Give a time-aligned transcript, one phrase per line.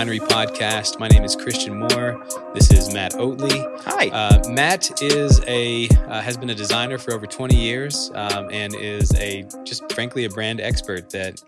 [0.00, 0.98] Welcome to the Refinery Podcast.
[0.98, 2.24] My name is Christian Moore.
[2.54, 3.60] This is Matt Oatley.
[3.84, 4.08] Hi.
[4.08, 8.74] Uh, Matt is a uh, has been a designer for over 20 years um, and
[8.74, 11.42] is a just frankly a brand expert that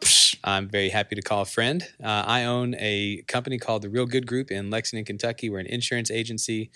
[0.44, 1.82] I'm very happy to call a friend.
[2.04, 5.48] Uh, I own a company called the Real Good Group in Lexington, Kentucky.
[5.48, 6.70] We're an insurance agency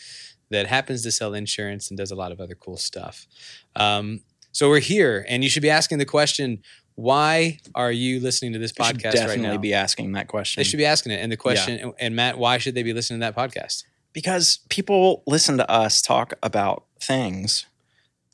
[0.48, 3.26] that happens to sell insurance and does a lot of other cool stuff.
[3.74, 4.20] Um,
[4.50, 6.62] so we're here, and you should be asking the question:
[6.96, 9.58] Why are you listening to this should podcast definitely right now?
[9.58, 10.60] be asking that question.
[10.60, 11.16] They should be asking it.
[11.22, 13.84] And the question, and Matt, why should they be listening to that podcast?
[14.12, 17.66] because people listen to us talk about things,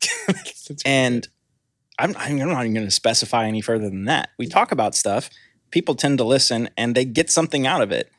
[0.85, 1.27] and
[1.99, 4.31] I'm, I'm not even going to specify any further than that.
[4.39, 5.29] We talk about stuff.
[5.73, 8.11] People tend to listen, and they get something out of it,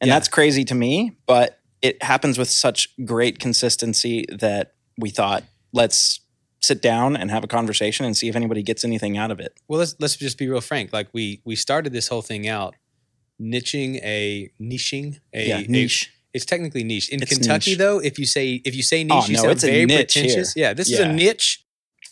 [0.00, 0.14] and Yeah.
[0.14, 1.12] that's crazy to me.
[1.26, 6.20] But it happens with such great consistency that we thought, let's
[6.60, 9.52] sit down and have a conversation and see if anybody gets anything out of it.
[9.68, 10.92] well, let's let's just be real frank.
[10.92, 12.74] Like we we started this whole thing out
[13.40, 16.12] niching a niching a, yeah, a- niche.
[16.32, 17.78] it's technically niche in It's Kentucky niche.
[17.78, 17.98] though.
[17.98, 20.54] If you say if you say niche, Oh, you no, sound it's a very pretentious.
[20.54, 20.64] here.
[20.68, 21.62] Yeah, this is a niche.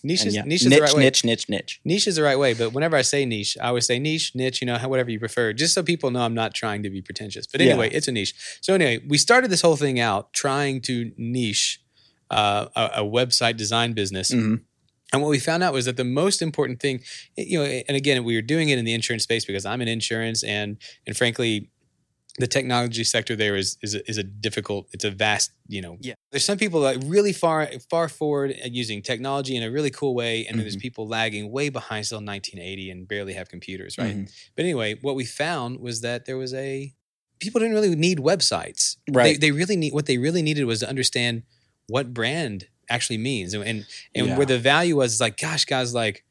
[0.06, 1.04] Niche is yeah, niche is niche, the right way.
[1.04, 1.80] niche, niche, niche.
[1.82, 4.60] Niche is the right way, but whenever I say niche, I always say niche, niche,
[4.60, 7.46] you know, whatever you prefer, just so people know I'm not trying to be pretentious.
[7.46, 7.70] But Yeah.
[7.70, 8.34] anyway, it's a niche.
[8.60, 11.80] So anyway, we started this whole thing out trying to niche
[12.34, 14.30] uh, a, a website design business.
[14.32, 14.60] Mhm.
[15.12, 17.00] And what we found out was that the most important thing,
[17.36, 19.88] you know, and again, we were doing it in the insurance space because I'm in
[19.88, 20.76] insurance, and
[21.06, 21.70] and frankly,
[22.38, 24.88] the technology sector there is is a, is a difficult.
[24.92, 25.98] It's a vast, you know.
[26.00, 26.14] Yeah.
[26.32, 30.14] There's some people like really far far forward at using technology in a really cool
[30.16, 30.80] way, and then there's Mhm.
[30.88, 34.16] people lagging way behind still 1980 and barely have computers, right?
[34.16, 34.32] Mhm.
[34.56, 36.92] But anyway, what we found was that there was a
[37.38, 38.96] people didn't really need websites.
[39.08, 39.38] Right.
[39.40, 41.42] They, they really need what they really needed was to understand
[41.88, 44.36] what brand actually means and and, and Yeah.
[44.36, 46.24] where the value was is like, gosh, guys, like,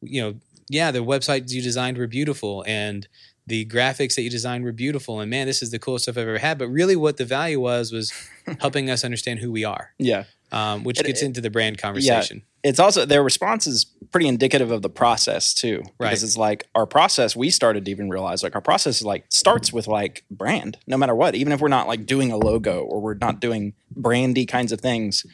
[0.00, 0.34] you know,
[0.70, 3.08] yeah, the websites you designed were beautiful and
[3.46, 6.28] the graphics that you designed were beautiful and man, this is the coolest stuff I've
[6.28, 6.58] ever had.
[6.58, 8.12] But really, what the value was was
[8.60, 10.24] helping us understand who we are, Yeah.
[10.52, 12.42] Um, which It- gets it- into the brand conversation.
[12.64, 15.82] It's also their response is pretty indicative of the process too.
[15.98, 16.08] Right.
[16.08, 19.24] Because it's like our process, we started to even realize like our process is like
[19.30, 21.34] starts with like brand, no matter what.
[21.36, 24.80] Even if we're not like doing a logo or we're not doing brandy kinds of
[24.80, 25.24] things.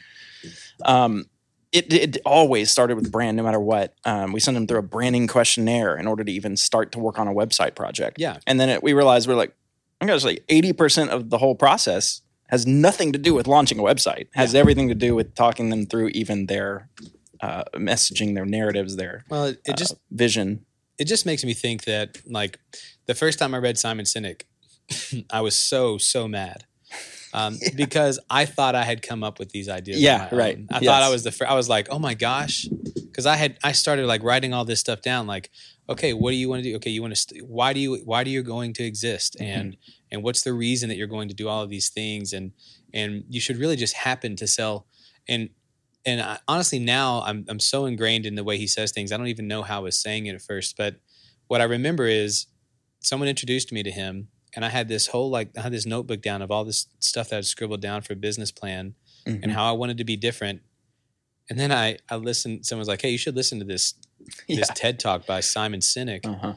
[0.83, 1.25] Um
[1.71, 3.95] it, it always started with brand no matter what.
[4.05, 7.19] Um, we sent them through a branding questionnaire in order to even start to work
[7.19, 8.17] on a website project.
[8.17, 8.37] Yeah.
[8.47, 9.53] And then it, we realized we're like,
[9.99, 13.83] I gosh, like 80% of the whole process has nothing to do with launching a
[13.83, 14.27] website.
[14.33, 16.89] Has everything to do with talking them through even their
[17.41, 20.65] uh, messaging, their narratives, their Well, it, it uh, just vision.
[20.97, 22.59] it just makes me think that like
[23.07, 24.43] the first time I read Simon Sinek,
[25.29, 26.65] I was so so mad
[27.33, 29.99] um, because I thought I had come up with these ideas.
[29.99, 30.55] Yeah, right.
[30.57, 30.67] own.
[30.71, 30.85] I Yes.
[30.85, 31.31] thought I was the.
[31.31, 34.63] Fir- I was like, oh my gosh, because I had I started like writing all
[34.65, 35.27] this stuff down.
[35.27, 35.49] Like,
[35.89, 36.75] okay, what do you want to do?
[36.77, 37.19] Okay, you want to.
[37.19, 39.35] St- why do you Why do you going to exist?
[39.39, 39.71] Mm-hmm.
[40.15, 42.33] And what's the reason that you're going to do all of these things?
[42.33, 42.53] And
[42.93, 44.87] and you should really just happen to sell.
[45.27, 45.49] And
[46.05, 49.11] and I, honestly, now I'm I'm so ingrained in the way he says things.
[49.11, 50.95] I don't even know how I was saying it at first, but
[51.47, 52.47] what I remember is
[53.01, 56.21] someone introduced me to him, and I had this whole like I had this notebook
[56.21, 58.95] down of all this stuff that I'd scribbled down for a business plan
[59.27, 59.43] Mhm.
[59.43, 60.61] and how I wanted to be different.
[61.49, 62.65] And then I I listened.
[62.65, 63.93] Someone's like, "Hey, you should listen to this
[64.47, 64.57] yeah.
[64.57, 66.25] this TED talk by Simon Sinek.
[66.25, 66.53] Uh-huh.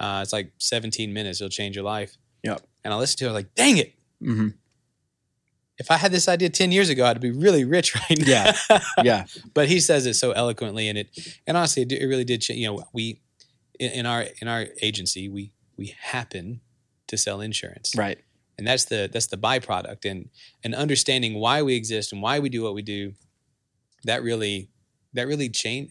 [0.00, 1.40] Uh, it's like 17 minutes.
[1.40, 2.60] It'll change your life." Yep.
[2.84, 3.32] And I listened to it.
[3.32, 3.94] Like, dang it!
[4.20, 4.48] hmm
[5.78, 8.52] If I had this idea 10 years ago, I'd be really rich right now.
[8.68, 8.80] Yeah.
[9.02, 9.24] Yeah.
[9.54, 11.08] but he says it so eloquently, and it
[11.46, 12.40] and honestly, it, really did.
[12.42, 12.58] Change.
[12.58, 13.20] You know, we
[13.80, 16.60] in, our in our agency, we we happen
[17.08, 18.18] to sell insurance, Right.
[18.58, 20.28] and that's the that's the byproduct, and
[20.64, 23.14] and understanding why we exist and why we do what we do,
[24.04, 24.68] that really
[25.14, 25.90] that really change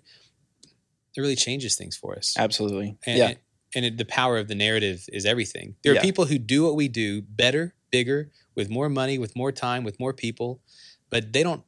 [1.16, 2.36] it really changes things for us.
[2.38, 2.98] Absolutely.
[3.06, 3.34] And, yeah.
[3.76, 5.76] And it, the power of the narrative is everything.
[5.84, 6.02] There are Yeah.
[6.02, 10.00] people who do what we do better, bigger, with more money, with more time, with
[10.00, 10.62] more people,
[11.10, 11.64] but they don't.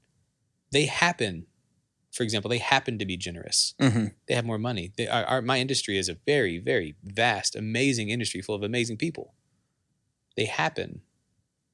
[0.72, 1.46] They happen,
[2.12, 3.74] for example, they happen to be generous.
[3.80, 4.92] hmm They have more money.
[4.98, 8.98] They, our, our, my industry is a very, very vast, amazing industry full of amazing
[8.98, 9.34] people.
[10.36, 11.02] They happen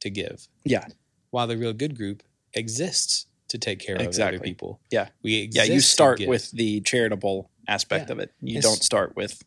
[0.02, 0.48] to give.
[0.66, 0.86] Yeah.
[1.32, 2.24] While the real good group
[2.54, 4.40] exists to take care of other Exactly.
[4.50, 4.80] people.
[4.92, 5.10] Yeah.
[5.24, 5.64] We Yeah.
[5.64, 8.14] You start with the charitable aspect Yeah.
[8.14, 8.34] of it.
[8.42, 9.42] You It's- don't start with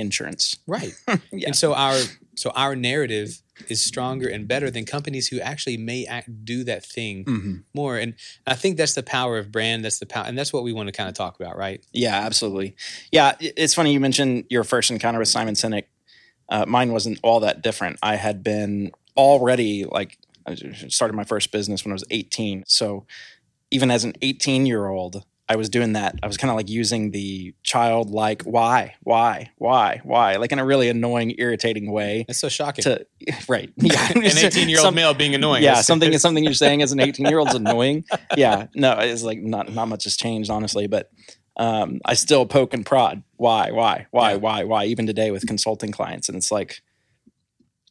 [0.00, 0.56] insurance.
[0.66, 0.94] right.
[1.32, 1.48] Yeah.
[1.48, 1.98] And so our
[2.34, 6.84] so our narrative is stronger and better than companies who actually may act, do that
[6.84, 7.98] thing hmm more.
[7.98, 8.14] And
[8.46, 9.84] I think that's the power of brand.
[9.84, 11.84] That's the power, and that's what we want to kind of talk about, right?
[11.92, 12.74] Yeah, absolutely.
[13.12, 15.84] Yeah, it's funny you mentioned your first encounter with Simon Sinek.
[16.48, 17.98] Uh, mine wasn't all that different.
[18.02, 20.56] I had been already like I
[20.88, 22.64] started my first business when I was 18.
[22.66, 23.06] So
[23.70, 26.14] even as an 18 year old, I was doing that.
[26.22, 30.64] I was kind of like using the childlike why, why, why, why, like in a
[30.64, 32.24] really annoying, irritating way.
[32.28, 32.84] It's so shocking.
[32.84, 33.04] To
[33.48, 35.64] right, yeah, An 18 year old male being annoying.
[35.64, 38.04] Yeah, something is something you're saying as an 18 year old is annoying.
[38.36, 41.10] Yeah, no, it's like not not much has changed honestly, but
[41.56, 43.24] um, I still poke and prod.
[43.36, 44.36] Why, why, why, Yeah.
[44.36, 44.84] why, why?
[44.84, 46.80] Even today with consulting clients, and it's like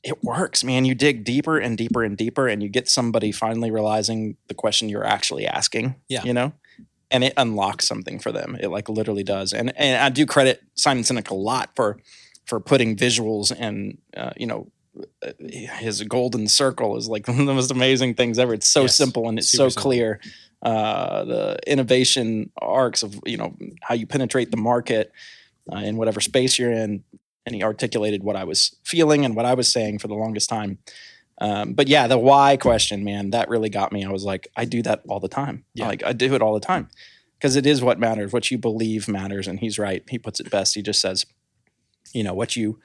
[0.02, 0.86] it works, man.
[0.86, 4.88] You dig deeper and deeper and deeper, and you get somebody finally realizing the question
[4.88, 5.96] you're actually asking.
[6.08, 6.24] Yeah.
[6.24, 6.54] you know.
[7.12, 8.56] And it unlocks something for them.
[8.60, 9.52] It like literally does.
[9.54, 11.98] And and I do credit Simon Sinek a lot for
[12.46, 14.72] for putting visuals and uh, you know
[15.26, 15.32] uh,
[15.80, 18.54] his golden circle is like one of the most amazing things ever.
[18.54, 18.96] It's so Yes.
[18.96, 19.82] simple and it's so simple.
[19.84, 20.20] clear.
[20.62, 25.12] Uh, the innovation arcs of you know how you penetrate the market
[25.72, 27.04] uh, in whatever space you're in,
[27.46, 30.50] and he articulated what I was feeling and what I was saying for the longest
[30.50, 30.78] time.
[31.40, 34.04] Um, but yeah, the why question, man, that really got me.
[34.06, 35.64] I was like, I do that all the time.
[35.74, 35.88] Yeah.
[35.88, 36.90] Like I do it all the time
[37.38, 38.34] because it is what matters.
[38.34, 40.04] What you believe matters, and he's right.
[40.10, 40.76] He puts it best.
[40.76, 41.26] He just says,
[42.14, 42.80] you know, what you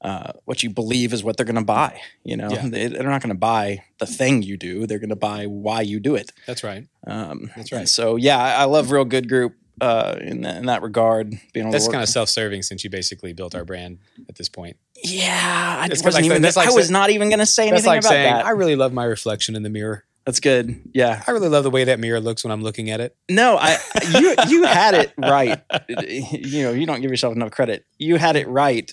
[0.00, 2.00] uh, what you believe is what they're going to buy.
[2.24, 2.68] You know, Yeah.
[2.68, 4.84] they, they're not going to buy the thing you do.
[4.86, 6.32] They're going to buy why you do it.
[6.46, 6.88] That's right.
[7.06, 7.88] Um, That's right.
[7.88, 11.34] So yeah, I, I love Real Good Group uh, in that, in that regard.
[11.52, 13.98] Being That's kind of self serving since you basically built our brand
[14.28, 14.76] at this point.
[15.02, 16.40] yeah, I wasn't like- even.
[16.40, 18.46] that's like I was not even going to say anything like about saying, that.
[18.46, 20.04] I really love my reflection in the mirror.
[20.24, 20.80] That's good.
[20.94, 21.20] Yeah.
[21.26, 23.16] I really love the way that mirror looks when I'm looking at it.
[23.28, 23.76] No, I
[24.20, 25.60] you you had it right.
[25.98, 27.84] You know, you don't give yourself enough credit.
[27.98, 28.90] You had it right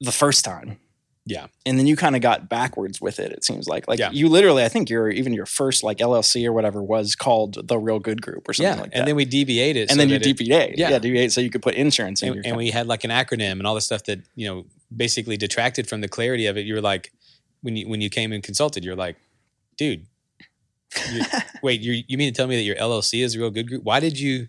[0.00, 0.78] the first time.
[1.28, 1.48] Yeah.
[1.66, 3.88] And then you kind of got backwards with it, it seems like.
[3.88, 4.10] Like Yeah.
[4.12, 7.76] you literally, I think your even your first like LLC or whatever was called the
[7.78, 8.80] Real Good Group or something Yeah.
[8.80, 8.98] like that.
[9.00, 10.74] and then we DBA'd and so then you DBA.
[10.76, 10.90] Yeah.
[10.90, 13.10] Yeah, DBA so you could put insurance in and, your and we had like an
[13.10, 14.64] acronym and all the stuff that you know
[14.96, 16.64] basically detracted from the clarity of it.
[16.64, 17.12] You were like,
[17.62, 19.16] when you when you came and consulted, you're like,
[19.76, 20.06] dude,
[21.12, 21.22] you,
[21.62, 23.82] wait, you you mean to tell me that your LLC is a real good group?
[23.82, 24.46] Why did you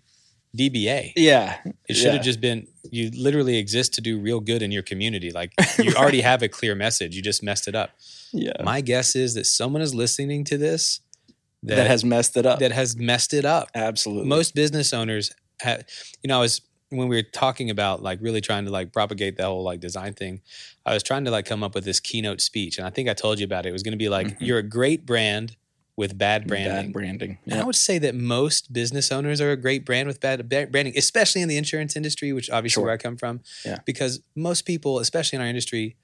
[0.56, 1.12] DBA?
[1.16, 1.58] Yeah.
[1.88, 5.30] It should have just been you literally exist to do real good in your community.
[5.30, 7.14] Like you already have a clear message.
[7.14, 7.90] You just messed it up.
[8.32, 8.52] Yeah.
[8.62, 11.00] My guess is that someone is listening to this
[11.62, 12.60] that, That, has messed it up.
[12.60, 13.68] that has messed it up.
[13.74, 14.28] Absolutely.
[14.28, 15.84] Most business owners have,
[16.22, 16.60] you know, I was
[16.90, 20.14] when we were talking about like really trying to like propagate the whole like design
[20.14, 20.40] thing.
[20.86, 23.12] I was trying to like come up with this keynote speech, and I think I
[23.12, 23.68] told you about it.
[23.68, 24.36] It was going to be like, Mhm.
[24.40, 25.54] "You're a great brand
[25.98, 27.38] with bad branding." Bad branding.
[27.46, 30.68] And I would say that most business owners are a great brand with bad ba-
[30.70, 32.84] branding, especially in the insurance industry, which obviously Sure.
[32.84, 33.40] where I come from.
[33.64, 33.78] Yeah.
[33.84, 35.96] Because most people, especially in our industry,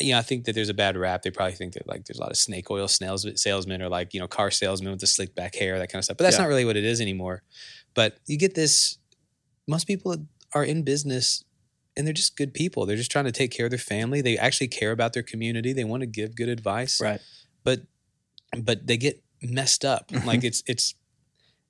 [0.00, 1.22] you know, I think that there's a bad rap.
[1.22, 4.12] They probably think that like there's a lot of snake oil sales, salesmen or like,
[4.12, 6.16] you know, car salesmen with the slick back hair, that kind of stuff.
[6.18, 6.42] But that's Yeah.
[6.42, 7.42] not really what it is anymore.
[7.94, 8.98] But you get this,
[9.66, 11.44] most people are in business
[11.96, 12.86] and they're just good people.
[12.86, 14.20] They're just trying to take care of their family.
[14.20, 15.72] They actually care about their community.
[15.72, 17.20] They want to give good advice Right.
[17.64, 17.82] but
[18.64, 20.24] but they get messed up Mhm.
[20.24, 20.94] like it's it's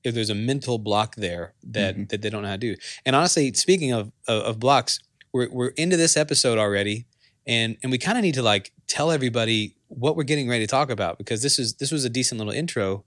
[0.04, 2.08] if there's a mental block there that Mhm.
[2.10, 5.00] that they don't know how to do and honestly speaking of of, of blocks
[5.32, 7.06] we're, we're into this episode already
[7.46, 10.70] and and we kind of need to like tell everybody what we're getting ready to
[10.70, 13.04] talk about because this is this was a decent little intro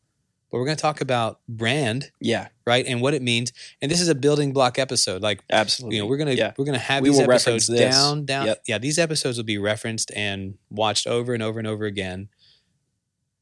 [0.51, 2.49] but we're going to talk about brand Yeah.
[2.67, 5.95] right and what it means and this is a building block episode like Absolutely.
[5.95, 6.53] you know we're gonna Yeah.
[6.57, 8.63] we're gonna have We these episodes down down Yep.
[8.67, 12.27] yeah these episodes will be referenced and watched over and over and over again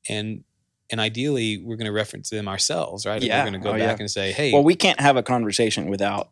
[0.07, 0.43] and
[0.91, 3.39] and ideally we're gonna reference them ourselves right And Yeah.
[3.43, 4.03] we're gonna go Oh, back yeah.
[4.03, 6.31] and say hey Well, we can't have a conversation without,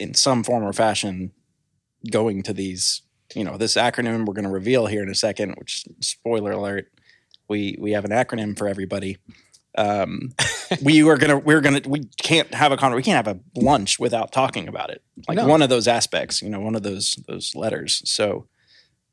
[0.00, 1.32] in some form or fashion,
[2.10, 3.02] going to these.
[3.34, 5.54] You know, this acronym we're going to reveal here in a second.
[5.58, 6.86] Which, spoiler alert,
[7.48, 9.16] we we have an acronym for everybody.
[9.76, 10.32] Um,
[10.82, 13.98] we were gonna we're gonna we can't have a con we can't have a lunch
[13.98, 15.02] without talking about it.
[15.26, 15.46] Like No.
[15.48, 18.02] one of those aspects, you know, one of those those letters.
[18.04, 18.46] So.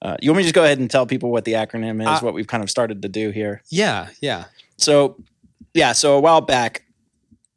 [0.01, 2.07] Uh, you want me to just go ahead and tell people what the acronym is,
[2.07, 3.61] Uh, what we've kind of started to do here?
[3.69, 4.45] yeah yeah
[4.77, 5.17] So,
[5.73, 6.83] yeah, so a while back,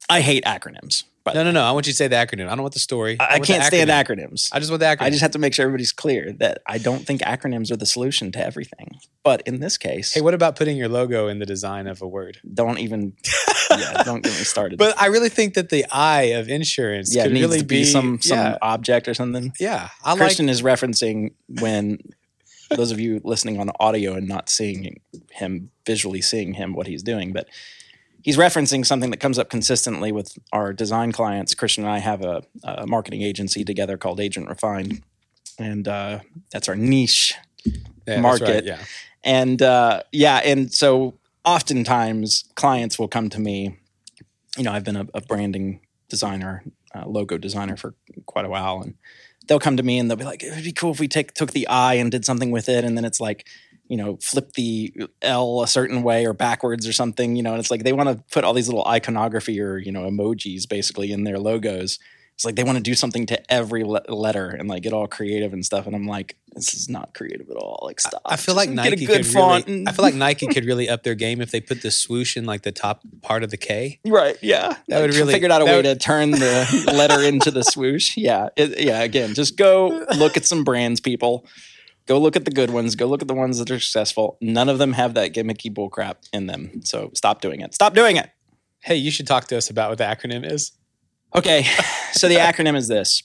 [0.09, 1.03] I hate acronyms.
[1.23, 2.79] But no no no i want you to say the acronym i don't want the
[2.79, 4.49] story I, I can't stand acronyms.
[4.53, 6.77] i just want the acronym I just have to make sure everybody's clear that I
[6.77, 8.99] don't think acronyms are the solution to everything.
[9.23, 12.07] But in this case, hey what about putting your logo in the design of a
[12.07, 13.13] word don't even
[13.71, 14.77] yeah, don't get me started.
[14.77, 17.83] but i really think that the eye of insurance yeah, could needs really to be,
[17.85, 19.51] some some yeah, object or something.
[19.59, 21.97] yeah i like Christian is referencing when
[22.69, 27.03] those of you listening on audio and not seeing him visually seeing him what he's
[27.03, 27.47] doing, but
[28.23, 31.53] he's referencing something that comes up consistently with our design clients.
[31.53, 35.03] Christian and I have a, a marketing agency together called Agent Refined,
[35.59, 36.19] and uh,
[36.51, 37.35] that's our niche.
[37.65, 37.73] yeah,
[38.05, 38.49] that's market.
[38.49, 38.79] right, yeah
[39.23, 43.77] And uh, yeah, and so oftentimes clients will come to me.
[44.57, 46.63] You know, I've been a, a branding designer,
[46.95, 47.93] uh, logo designer for
[48.25, 48.95] quite a while, and
[49.47, 51.51] they'll come to me and they'll be like, "It'd be cool if we take took
[51.51, 53.47] the I and did something with it." And then it's like,
[53.87, 57.59] you know, flip the L a certain way or backwards or something, you know, and
[57.59, 61.11] it's like they want to put all these little iconography or, you know, emojis basically
[61.11, 61.99] in their logos.
[62.35, 65.07] It's like they want to do something to every le- letter and like get all
[65.07, 65.87] creative and stuff.
[65.87, 67.79] And I'm like, this is not creative at all.
[67.81, 68.21] Like, stop.
[68.25, 69.65] I feel like Just Nike get a good could font.
[69.67, 71.91] really, and- I feel like Nike could really up their game if they put the
[71.91, 73.99] swoosh in like the top part of the K.
[74.05, 74.37] Right.
[74.41, 74.75] Yeah.
[74.89, 77.63] That would Like, really- figured out a way would- to turn the letter into the
[77.63, 78.17] swoosh.
[78.17, 78.49] Yeah.
[78.57, 79.01] It, yeah.
[79.01, 81.45] Again, just go look at some brands, people.
[82.05, 82.95] Go look at the good ones.
[82.97, 84.37] Go look at the ones that are successful.
[84.41, 86.81] None of them have that gimmicky bullcrap in them.
[86.83, 87.73] So stop doing it.
[87.73, 88.29] Stop doing it.
[88.83, 90.73] Hey, you should talk to us about what the acronym is.
[91.35, 91.65] Okay.
[92.13, 93.23] So the acronym is this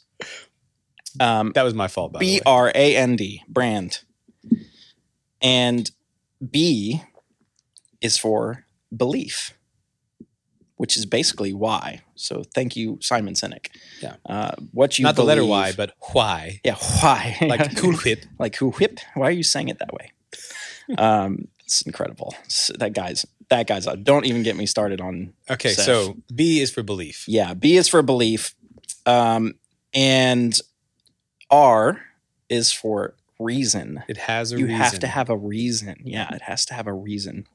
[1.21, 2.19] um, That was my fault.
[2.19, 2.41] B.
[2.45, 4.03] R A N D, brand.
[5.41, 5.91] And
[6.51, 7.03] B
[8.01, 8.65] is for
[8.95, 9.55] belief,
[10.77, 12.03] which is basically why.
[12.15, 13.69] So thank you, Simon Sinek.
[14.03, 14.17] Yeah.
[14.27, 16.61] Uh, what you not the letter Y, but why?
[16.65, 17.37] yeah, why?
[17.41, 18.25] Like cool whip.
[18.39, 18.99] like who whip?
[19.15, 20.13] Why are you saying it that way?
[20.99, 22.35] um, it's incredible.
[22.47, 23.87] S- that guy's that guy's.
[23.87, 25.33] Uh, don't even get me started on.
[25.49, 25.85] Okay, Seth.
[25.87, 27.25] so B is for belief.
[27.29, 28.57] Yeah, B is for belief,
[29.07, 29.55] um,
[29.95, 30.59] and
[31.49, 32.01] R
[32.49, 34.03] is for reason.
[34.09, 34.81] It has a you reason.
[34.81, 36.03] have to have a reason.
[36.05, 37.47] Yeah, it has to have a reason.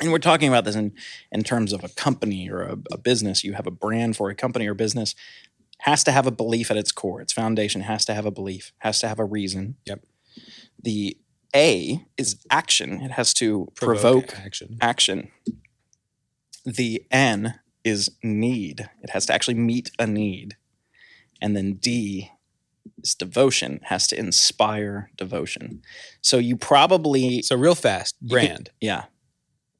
[0.00, 0.92] And we're talking about this in,
[1.32, 3.44] in terms of a company or a, a business.
[3.44, 5.14] You have a brand for a company or business,
[5.80, 7.20] has to have a belief at its core.
[7.22, 9.76] Its foundation has to have a belief, has to have a reason.
[9.86, 10.04] Yep.
[10.82, 11.16] The
[11.56, 13.00] A is action.
[13.00, 14.76] It has to provoke, action.
[14.80, 15.30] action.
[16.64, 18.88] The N is need.
[19.02, 20.56] It has to actually meet a need.
[21.40, 22.30] And then D
[23.02, 23.74] is devotion.
[23.76, 25.82] It has to inspire devotion.
[26.20, 28.70] So you probably So real fast, you could- brand.
[28.80, 29.04] yeah,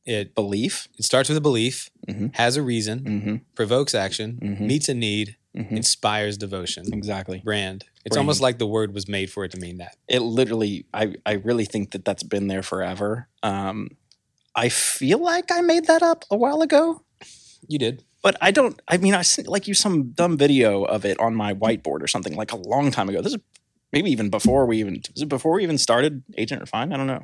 [0.05, 0.89] It belief.
[0.99, 2.35] it starts with a belief, Mhm.
[2.37, 3.37] has a reason, Mm-hmm.
[3.55, 4.61] provokes action, Mhm.
[4.61, 5.77] meets a need, Mm-hmm.
[5.77, 6.93] inspires devotion.
[6.93, 7.41] Exactly.
[7.45, 7.85] Brand.
[8.05, 8.19] It's Brand.
[8.25, 9.97] almost like the word was made for it to mean that.
[10.07, 13.29] It literally, I, I really think that that's been there forever.
[13.43, 13.89] Um,
[14.55, 17.03] I feel like I made that up a while ago,
[17.69, 18.05] You did.
[18.23, 18.81] but I don't.
[18.89, 22.07] I mean, I sent like you some dumb video of it on my whiteboard or
[22.07, 23.21] something like a long time ago.
[23.23, 23.41] This is
[23.93, 26.93] maybe even before we even was it before we even started Agent Refine.
[26.93, 27.23] I don't know.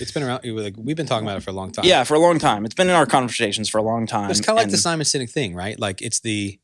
[0.00, 0.44] It's been around.
[0.44, 1.84] Like we've been talking about it for a long time.
[1.84, 2.64] Yeah, for a long time.
[2.64, 4.30] It's been in our conversations for a long time.
[4.30, 5.78] it's kind of like the and- Simon Sinek thing, right?
[5.78, 6.58] Like it's the,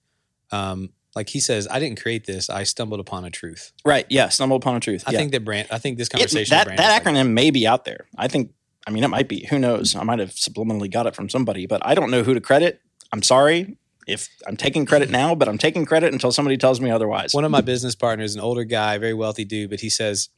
[0.52, 2.48] um, like he says, I didn't create this.
[2.48, 3.72] I stumbled upon a truth.
[3.84, 4.06] right.
[4.08, 5.04] Yeah, stumble upon a truth.
[5.06, 5.18] I yeah.
[5.18, 5.68] think that brand.
[5.70, 6.50] I think this It- conversation.
[6.56, 8.06] that brand that is like- acronym may be out there.
[8.16, 8.52] I think.
[8.86, 9.46] I mean, it might be.
[9.50, 9.94] Who knows?
[9.94, 12.80] I might have subliminally got it from somebody, but I don't know who to credit.
[13.12, 13.76] I'm sorry
[14.06, 17.34] if I'm taking credit now, but I'm taking credit until somebody tells me otherwise.
[17.34, 20.30] one of my business partners, an older guy, very wealthy dude, but he says,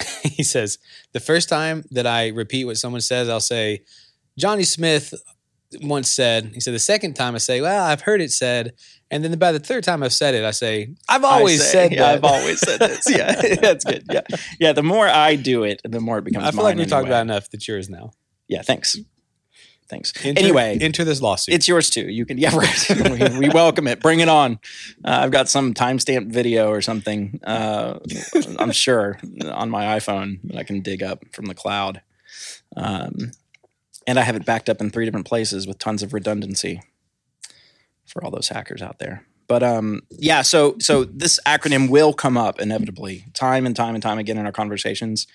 [0.22, 0.78] he says,
[1.12, 3.82] the first time that I repeat what someone says, I'll say,
[4.38, 5.12] Johnny Smith
[5.82, 6.52] once said.
[6.54, 8.72] He said the second time I say, well, I've heard it said,
[9.10, 11.92] and then by the third time I've said it, I say, I've always say- said
[11.92, 12.14] yeah, that.
[12.16, 13.08] I've always said this.
[13.08, 14.04] Yeah, that's good.
[14.10, 14.20] Yeah,
[14.60, 14.72] yeah.
[14.72, 16.46] The more I do it, the more it becomes.
[16.46, 17.50] I feel like we talked about enough.
[17.50, 18.12] That's yours now.
[18.48, 18.96] Yeah, thanks.
[19.88, 20.12] Thanks.
[20.22, 21.54] Enter- anyway, enter this lawsuit.
[21.54, 22.02] it's yours too.
[22.02, 23.30] You can, yeah, right.
[23.32, 24.00] we, we welcome it.
[24.00, 24.58] Bring it on.
[25.02, 27.40] Uh, I've got some timestamped video or something.
[27.42, 27.98] Uh,
[28.58, 29.18] I'm sure
[29.50, 32.02] on my iPhone that I can dig up from the cloud.
[32.76, 33.32] Um,
[34.06, 36.82] and I have it backed up in three different places with tons of redundancy
[38.08, 39.24] for all those hackers out there.
[39.46, 44.02] But um, yeah, so so this acronym will come up inevitably, time and time and
[44.02, 45.26] time again in our conversations.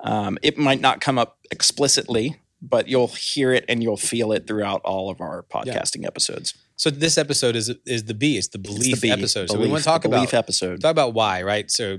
[0.00, 4.46] Um, it might not come up explicitly, but you'll hear it and you'll feel it
[4.46, 6.54] throughout all of our podcasting episodes.
[6.76, 8.36] so this episode is is the B.
[8.36, 9.48] It's the It's belief the B, episode.
[9.48, 10.80] so we want to talk about belief episode.
[10.82, 11.70] talk about why, right?
[11.70, 11.98] So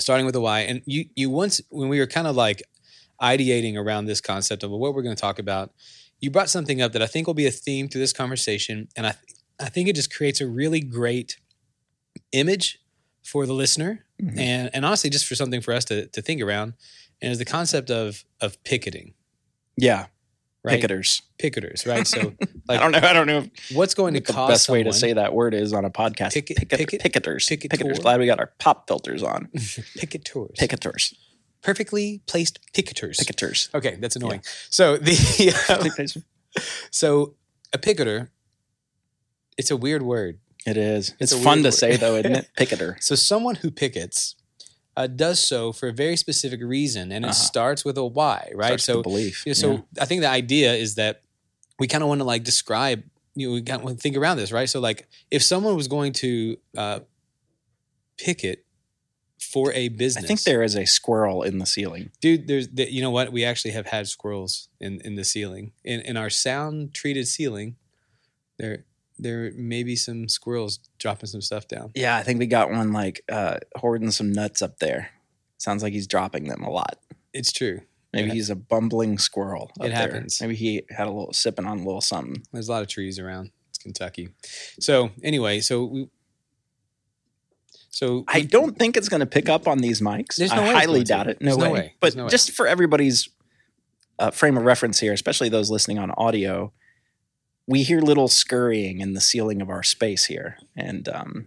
[0.00, 2.62] starting with the why, and you you once when we were kind of like
[3.22, 5.72] ideating around this concept of what we're going to talk about,
[6.20, 9.06] you brought something up that I think will be a theme through this conversation, and
[9.06, 9.14] I
[9.60, 11.38] I think it just creates a really great
[12.32, 12.78] image
[13.22, 14.38] for the listener, Mhm.
[14.38, 16.74] and and honestly, just for something for us to to think around,
[17.20, 19.14] and is the concept of of picketing,
[19.76, 20.06] Yeah,
[20.62, 20.80] right?
[20.82, 21.22] picketers.
[21.38, 22.06] Picketers, right?
[22.06, 22.34] So
[22.68, 22.98] I don't know.
[23.02, 25.72] I don't know what's going to what the best way to say that word is
[25.72, 26.32] on a podcast.
[26.34, 27.46] Picket- Picket- picket- picketers.
[27.48, 27.68] picketor.
[27.70, 28.00] Picketers.
[28.00, 29.48] Glad we got our pop filters on.
[29.56, 31.14] picketers, Picketers.
[31.62, 33.16] perfectly placed picketers.
[33.18, 33.72] Picketers.
[33.74, 34.42] Okay, that's annoying.
[34.70, 36.22] So the
[36.90, 37.34] so
[37.72, 38.30] a picketer,
[39.58, 40.38] it's a weird word.
[40.66, 41.14] It is.
[41.20, 41.74] It's It's, fun to word.
[41.74, 42.48] say though, isn't it?
[42.56, 42.96] Picketer.
[43.00, 44.34] So someone who pickets
[44.96, 47.34] uh, does so for a very specific reason, and it Uh-huh.
[47.34, 48.68] starts with a why, right?
[48.80, 49.44] Starts so belief.
[49.46, 49.80] yeah, so Yeah.
[50.00, 51.22] I think the idea is that
[51.78, 53.02] we kind of want to like describe.
[53.34, 54.68] You know, we kind of think around this, right?
[54.68, 57.00] So like, if someone was going to uh,
[58.16, 58.64] picket
[59.40, 62.10] for a business, I think there is a squirrel in the ceiling.
[62.20, 65.70] dude there's the, you know what we actually have had squirrels in in the ceiling
[65.84, 67.76] in in our sound treated ceiling
[68.58, 68.84] there
[69.18, 72.92] there may be some squirrels dropping some stuff down Yeah, I think we got one
[72.92, 75.10] like uh, hoarding some nuts up there.
[75.58, 76.96] Sounds like he's dropping them a lot.
[77.32, 77.80] it's true
[78.12, 79.70] Maybe he's a bumbling squirrel.
[79.76, 79.90] It there.
[79.90, 80.40] happens.
[80.40, 82.42] Maybe he had a little sipping on a little something.
[82.52, 83.50] There's a lot of trees around.
[83.68, 84.30] It's Kentucky.
[84.80, 86.08] So anyway, so we,
[87.90, 90.36] so I don't think it's going to pick up on these mics.
[90.36, 91.08] There's no I way highly going to.
[91.12, 91.42] doubt it.
[91.42, 91.64] No way.
[91.64, 91.94] no way.
[92.00, 92.30] But no way.
[92.30, 93.28] just for everybody's
[94.18, 96.72] uh, frame of reference here, especially those listening on audio,
[97.68, 101.46] we hear little scurrying in the ceiling of our space here, and um,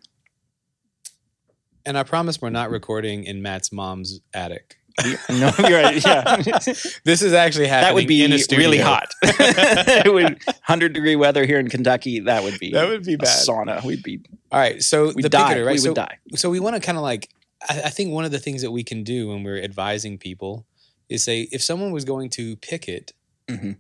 [1.85, 4.77] and I promise we're not recording in Matt's mom's attic.
[5.29, 6.05] no, you're right.
[6.05, 6.37] Yeah,
[7.05, 7.87] This is actually happening.
[7.87, 9.13] that would be in a really hot.
[9.23, 12.19] it would hundred degree weather here in Kentucky.
[12.19, 13.27] That would be That would be a bad.
[13.29, 13.83] sauna.
[13.83, 15.61] We'd be All right, so the die.
[15.61, 15.71] right?
[15.73, 16.17] We so, would die.
[16.35, 17.29] so we want to kind of like
[17.69, 20.65] I, I think one of the things that we can do when we're advising people
[21.09, 23.13] is say if someone was going to picket
[23.47, 23.77] Mhm.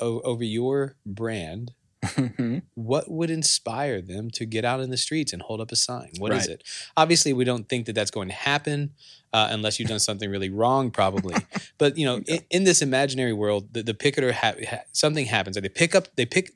[0.00, 1.72] o- over your brand
[2.04, 2.62] Mhm.
[2.74, 6.10] what would inspire them to get out in the streets and hold up a sign
[6.18, 6.50] What is Right.
[6.54, 6.62] it
[6.96, 8.92] obviously we don't think that that's going to happen
[9.32, 11.34] uh, unless you've done something really wrong probably
[11.78, 15.56] but you know in, in this imaginary world the, the picketer ha- ha- something happens
[15.56, 16.52] like they pick up they pick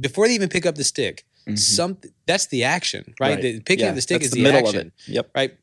[0.00, 1.58] before they even pick up the stick Mhm.
[1.58, 3.42] some that's the action right, Right.
[3.42, 4.92] The picking Yeah, up the stick is the the, middle action of it.
[5.06, 5.30] Yep.
[5.34, 5.56] right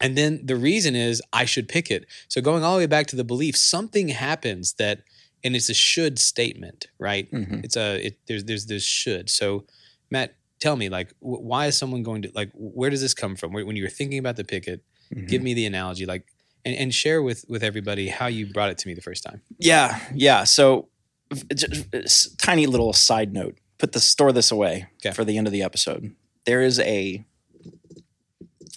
[0.00, 3.06] and then the reason is i should pick it so going all the way back
[3.08, 5.00] to the belief something happens that
[5.44, 7.64] and it's a should statement right Mhm.
[7.64, 9.64] it's a it, there's there's this should so
[10.10, 13.36] matt tell me like wh- why is someone going to like where does this come
[13.36, 14.82] from when you were thinking about the picket
[15.12, 15.28] Mhm.
[15.28, 16.26] give me the analogy like
[16.64, 19.42] and, and share with with everybody how you brought it to me the first time
[19.58, 20.44] Yeah, yeah.
[20.44, 20.88] So,
[21.30, 23.58] f- j- s- tiny little side note.
[23.78, 25.12] Put the store this away Okay.
[25.14, 26.14] for the end of the episode.
[26.46, 27.22] There is a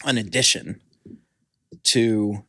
[0.05, 0.81] an addition
[1.83, 2.43] to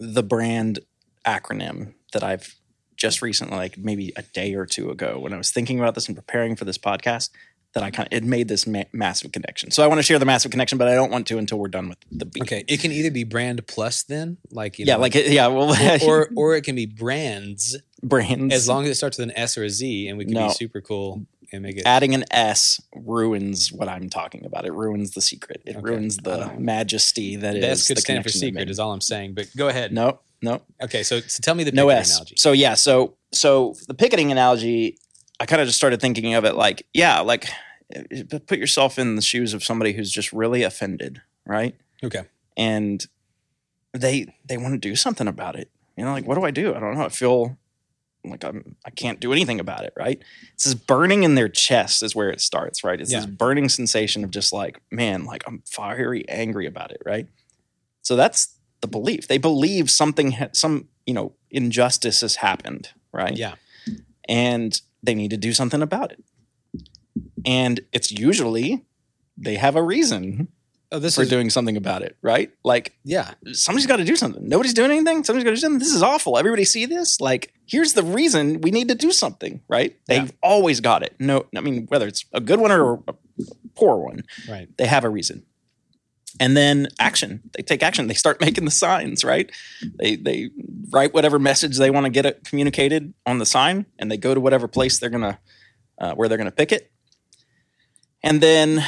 [0.00, 0.80] the brand
[1.26, 2.56] acronym that I've
[2.96, 6.06] just recently, like maybe a day or two ago, when I was thinking about this
[6.08, 7.30] and preparing for this podcast,
[7.74, 9.70] that I kind of it made this ma- massive connection.
[9.70, 11.68] So I want to share the massive connection, but I don't want to until we're
[11.68, 12.42] done with the beat.
[12.44, 15.46] okay it can either be brand plus then like you Yeah, know, like it- yeah,
[15.48, 19.36] well, or or it can be brands brands as long as it starts with an
[19.36, 20.46] s or a z and we can No.
[20.48, 24.64] be super cool and make it adding an S ruins what I'm talking about.
[24.64, 25.62] It ruins the secret.
[25.64, 25.84] It Okay.
[25.84, 27.60] ruins the majesty that is.
[27.62, 30.62] the s could stand for secret is all i'm saying but go ahead No, no,
[30.82, 32.10] okay so, so tell me the no S.
[32.10, 34.98] analogy So yeah, so so the picketing analogy,
[35.40, 37.48] I kind of just started thinking of it like, yeah, like
[37.94, 41.74] eh, put yourself in the shoes of somebody who's just really offended, right?
[42.04, 42.22] okay
[42.56, 43.04] And
[43.92, 45.70] they they want to do something about it.
[45.96, 46.74] You know, like what do I do?
[46.74, 47.04] I don't know.
[47.04, 47.56] I feel
[48.24, 50.20] like I'm I can't do anything about it, right?
[50.54, 53.00] It's this burning in their chest is where it starts, right?
[53.00, 57.26] It's this burning sensation of just like, man, like I'm fiery angry about it, right?
[58.02, 58.55] So that's
[58.86, 59.28] the belief.
[59.28, 63.36] They believe something, ha- some you know, injustice has happened, right?
[63.36, 63.54] yeah
[64.28, 66.20] and they need to do something about it.
[67.44, 68.84] And it's usually
[69.38, 70.48] they have a reason
[70.92, 72.50] oh this for is doing something about it, right?
[72.64, 74.48] Like yeah somebody's got to do something.
[74.48, 75.22] Nobody's doing anything.
[75.24, 75.78] Somebody's got to do something.
[75.78, 76.38] This is awful.
[76.38, 77.20] Everybody see this?
[77.20, 79.96] Like, here's the reason we need to do something, right?
[80.06, 80.36] They've Yeah.
[80.42, 81.14] always got it.
[81.20, 83.14] No, I mean, whether it's a good one or a
[83.76, 85.44] poor one, right they have a reason.
[86.38, 87.42] And then action.
[87.56, 88.06] They take action.
[88.08, 89.50] They start making the signs, right?
[89.98, 90.50] They they
[90.90, 94.34] write whatever message they want to get it communicated on the sign, and they go
[94.34, 95.38] to whatever place they're gonna
[95.98, 96.90] uh, where they're gonna pick it.
[98.22, 98.84] And then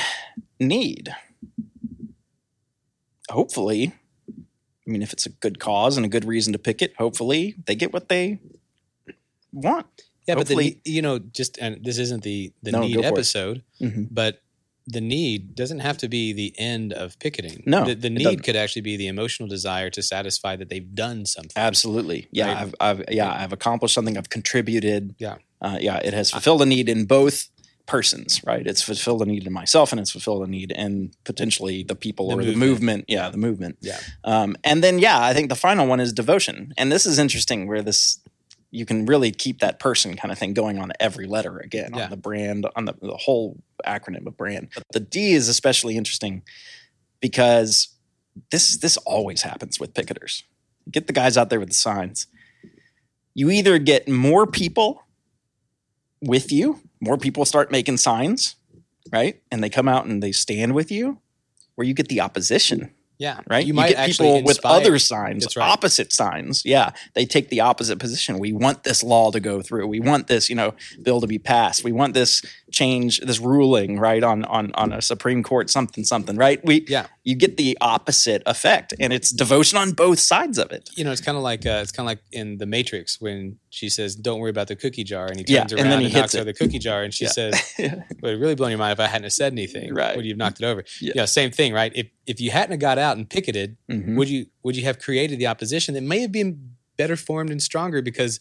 [0.61, 1.15] need.
[3.31, 3.93] Hopefully,
[4.29, 7.55] I mean, if it's a good cause and a good reason to pick it, hopefully
[7.67, 8.41] they get what they
[9.53, 9.87] want.
[10.27, 13.07] yeah but the you know just and this isn't the the No, need go for
[13.09, 13.13] it.
[13.13, 14.09] episode Mhm.
[14.11, 14.43] but
[14.91, 18.57] the need doesn't have to be the end of picketing No, the, the need could
[18.57, 22.27] actually be the emotional desire to satisfy that they've done something Absolutely.
[22.33, 22.57] Yeah, Right.
[22.63, 24.17] I've, I've yeah, I've accomplished something.
[24.17, 25.15] I've contributed.
[25.19, 25.37] Yeah.
[25.61, 25.99] uh, yeah.
[25.99, 27.49] It has fulfilled a need in both
[27.87, 28.67] persons, right?
[28.67, 32.29] It's fulfilled a need in myself, and it's fulfilled a need in potentially the people
[32.29, 32.71] The or the movement.
[32.71, 33.05] movement.
[33.09, 33.79] Yeah, the movement.
[33.81, 33.99] Yeah.
[34.25, 37.67] Um, and then yeah, I think the final one is devotion, and this is interesting
[37.67, 38.21] where this
[38.71, 42.05] you can really keep that person kind of thing going on every letter again Yeah.
[42.05, 44.69] on the brand on the, the whole acronym of brand.
[44.75, 46.43] But the D is especially interesting
[47.21, 47.89] because
[48.51, 50.43] this this always happens with picketers.
[50.91, 52.27] Get the guys out there with the signs.
[53.35, 55.03] You either get more people
[56.21, 58.57] with you, more people start making signs,
[59.13, 59.41] right?
[59.53, 61.21] And they come out and they stand with you,
[61.77, 63.67] or you get the opposition, yeah right?
[63.67, 65.69] you might get people with other signs, right.
[65.69, 66.65] opposite signs.
[66.65, 68.39] Yeah, they take the opposite position.
[68.39, 69.87] We want this law to go through.
[69.89, 71.85] We want this, you know, bill to be passed.
[71.85, 76.37] We want this change, this ruling, right on on on a Supreme Court, something something,
[76.37, 76.61] right?
[76.65, 77.07] We Yeah.
[77.25, 80.89] you get the opposite effect, and it's devotion on both sides of it.
[80.97, 83.59] you know, it's kind of like uh, it's kind of like in the Matrix when
[83.71, 85.99] she says, "Don't worry about the cookie jar," and he Yeah, turns and around then
[86.01, 87.31] and, he knocks hits over the cookie jar, and she Yeah.
[87.31, 87.55] says,
[88.21, 89.95] "But it really blown your mind if I hadn't said anything.
[89.95, 90.17] Right.
[90.17, 91.13] Would you have knocked it over?" Yeah.
[91.17, 91.93] Yeah, same thing, right?
[91.95, 94.17] If if you hadn't have got out and picketed, Mhm.
[94.17, 97.63] would you would you have created the opposition that may have been better formed and
[97.63, 98.41] stronger because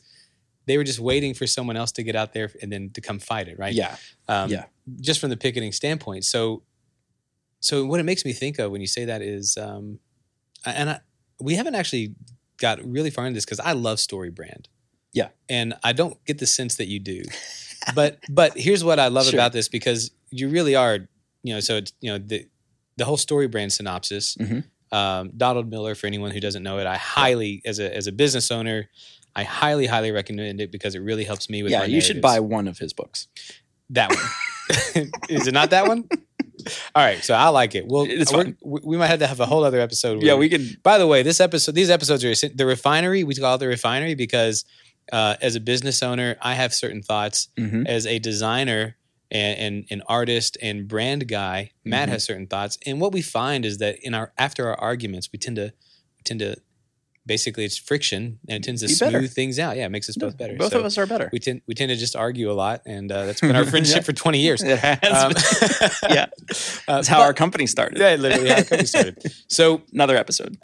[0.67, 3.17] they were just waiting for someone else to get out there and then to come
[3.19, 3.73] fight it, right?
[3.73, 3.95] Yeah.
[4.27, 4.65] Um, Yeah.
[5.01, 6.23] Just from the picketing standpoint.
[6.25, 6.63] So,
[7.59, 9.99] so what it makes me think of when you say that is, um,
[10.65, 10.99] and I,
[11.39, 12.13] we haven't actually
[12.57, 14.69] got really far into this because I love Story Brand.
[15.13, 15.29] Yeah.
[15.49, 17.23] And I don't get the sense that you do.
[17.95, 19.33] but but here's what I love Sure.
[19.35, 20.99] about this because you really are,
[21.43, 22.45] you know, so it's you know the
[22.97, 24.35] the whole Story Brand synopsis.
[24.35, 24.63] Mhm.
[24.91, 28.11] Um, Donald Miller, for anyone who doesn't know it, I highly as a as a
[28.11, 28.89] business owner.
[29.37, 31.71] I highly, highly recommend it because it really helps me with.
[31.71, 31.79] Yeah.
[31.79, 33.27] my You should buy one of his books.
[33.91, 35.09] That one.
[35.29, 36.09] Is it not that one?
[36.95, 37.85] All right, so I like it.
[37.87, 38.57] Well, It's fine.
[38.61, 40.21] we might have to have a whole other episode.
[40.23, 40.33] Yeah.
[40.35, 40.67] We can.
[40.83, 43.23] By the way, this episode, these episodes are the refinery.
[43.23, 44.65] We call it the refinery because
[45.13, 47.47] uh, as a business owner, I have certain thoughts.
[47.57, 47.87] mhm.
[47.87, 48.97] As a designer
[49.31, 52.11] and, and an artist and brand guy, Matt Mhm.
[52.13, 52.77] has certain thoughts.
[52.85, 55.71] And what we find is that in our after our arguments, we tend to
[56.25, 56.55] tend to
[57.27, 59.27] basically it's friction and it tends to Be smooth better.
[59.27, 59.77] things out.
[59.77, 60.55] Yeah, it makes us both better.
[60.55, 61.29] Both So of us are better.
[61.31, 63.97] we tend we tend to just argue a lot, and uh, that's been our friendship
[63.97, 64.01] Yeah.
[64.01, 64.63] for twenty years.
[64.65, 66.23] It has Um, yeah.
[66.23, 67.99] uh, That's how but- our company started.
[67.99, 69.21] yeah, literally how our company started.
[69.47, 70.57] So, Another episode.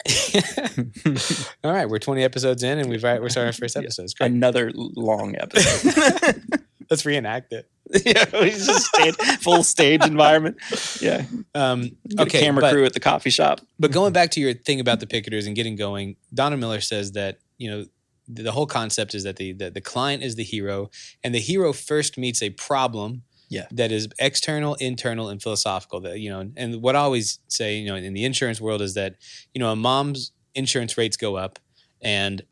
[1.62, 4.04] all right, we're 20 episodes in, and we've we're starting our first episode.
[4.04, 4.30] It's great.
[4.32, 6.42] Another long episode.
[6.90, 7.68] Let's reenact it.
[8.04, 8.24] yeah.
[8.32, 10.56] We just stage, full stage environment.
[11.00, 11.24] Yeah.
[11.54, 13.60] Um, okay, camera but, crew at the coffee shop.
[13.78, 17.12] but going back to your thing about the picketers and getting going, Donald Miller says
[17.12, 17.84] that you know
[18.26, 20.90] the, the whole concept is that the, the the client is the hero,
[21.22, 23.22] and the hero first meets a problem.
[23.50, 23.66] Yeah.
[23.70, 26.00] That is external, internal, and philosophical.
[26.00, 28.94] That you know, and what I always say, you know, in the insurance world is
[28.94, 29.16] that
[29.52, 31.58] you know a mom's insurance rates go up,
[32.00, 32.42] and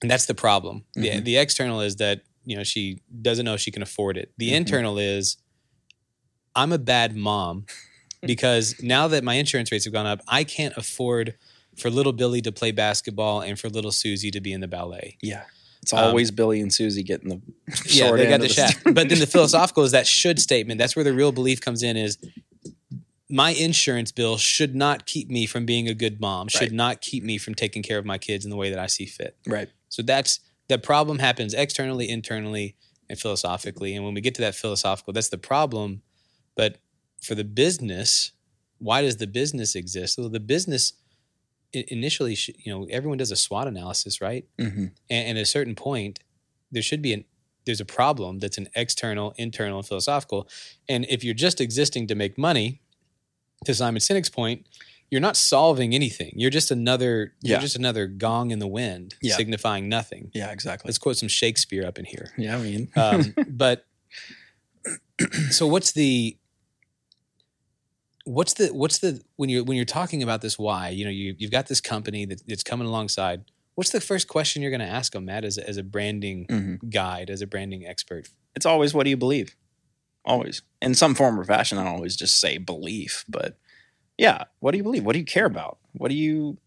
[0.00, 0.84] and that's the problem.
[0.94, 1.24] The Mhm.
[1.24, 4.32] the external is that you know she doesn't know if she can afford it.
[4.38, 4.56] The Mhm.
[4.56, 5.36] internal is
[6.56, 7.66] I'm a bad mom
[8.22, 11.34] because now that my insurance rates have gone up, I can't afford
[11.76, 15.18] for little Billy to play basketball and for little Susie to be in the ballet.
[15.22, 15.44] Yeah.
[15.82, 17.40] It's Um, always Billy and Susie getting the
[17.86, 18.84] Yeah, they got the of shaft.
[18.84, 20.78] but then the philosophical is that should statement.
[20.78, 22.16] That's where the real belief comes in is
[23.28, 26.72] my insurance bill should not keep me from being a good mom, should Right.
[26.72, 29.06] not keep me from taking care of my kids in the way that I see
[29.06, 29.36] fit.
[29.46, 29.68] right.
[29.88, 32.76] So that's the problem happens externally, internally,
[33.08, 33.94] and philosophically.
[33.94, 36.02] And when we get to that philosophical, that's the problem.
[36.56, 36.78] But
[37.22, 38.32] for the business,
[38.78, 40.18] why does the business exist?
[40.18, 40.94] Well, the business
[41.72, 44.46] initially, you know, everyone does a SWOT analysis, right?
[44.58, 46.20] hmm And, and at a certain point,
[46.70, 47.24] there should be an
[47.66, 50.48] there's a problem that's an external, internal, and philosophical.
[50.86, 52.82] And if you're just existing to make money,
[53.64, 54.66] to Simon Sinek's point,
[55.10, 56.32] you're not solving anything.
[56.36, 57.52] You're just another Yeah.
[57.52, 59.36] you're just another gong in the wind, Yeah.
[59.36, 60.30] signifying nothing.
[60.34, 60.88] Yeah, exactly.
[60.88, 62.32] Let's quote some Shakespeare up in here.
[62.36, 63.86] yeah, I mean, Um, but
[65.50, 66.36] so what's the
[68.24, 71.34] what's the what's the when you're when you're talking about this why you know you
[71.38, 74.86] you've got this company that, that's coming alongside what's the first question you're going to
[74.86, 76.90] ask them matt as, a- as a branding Mhm.
[76.90, 79.56] guide as a branding expert it's always what do you believe?
[80.24, 80.62] Always.
[80.80, 83.58] In some form or fashion, I don't always just say belief, but
[84.18, 85.04] yeah, what do you believe?
[85.04, 85.78] What do you care about?
[85.92, 86.58] What do you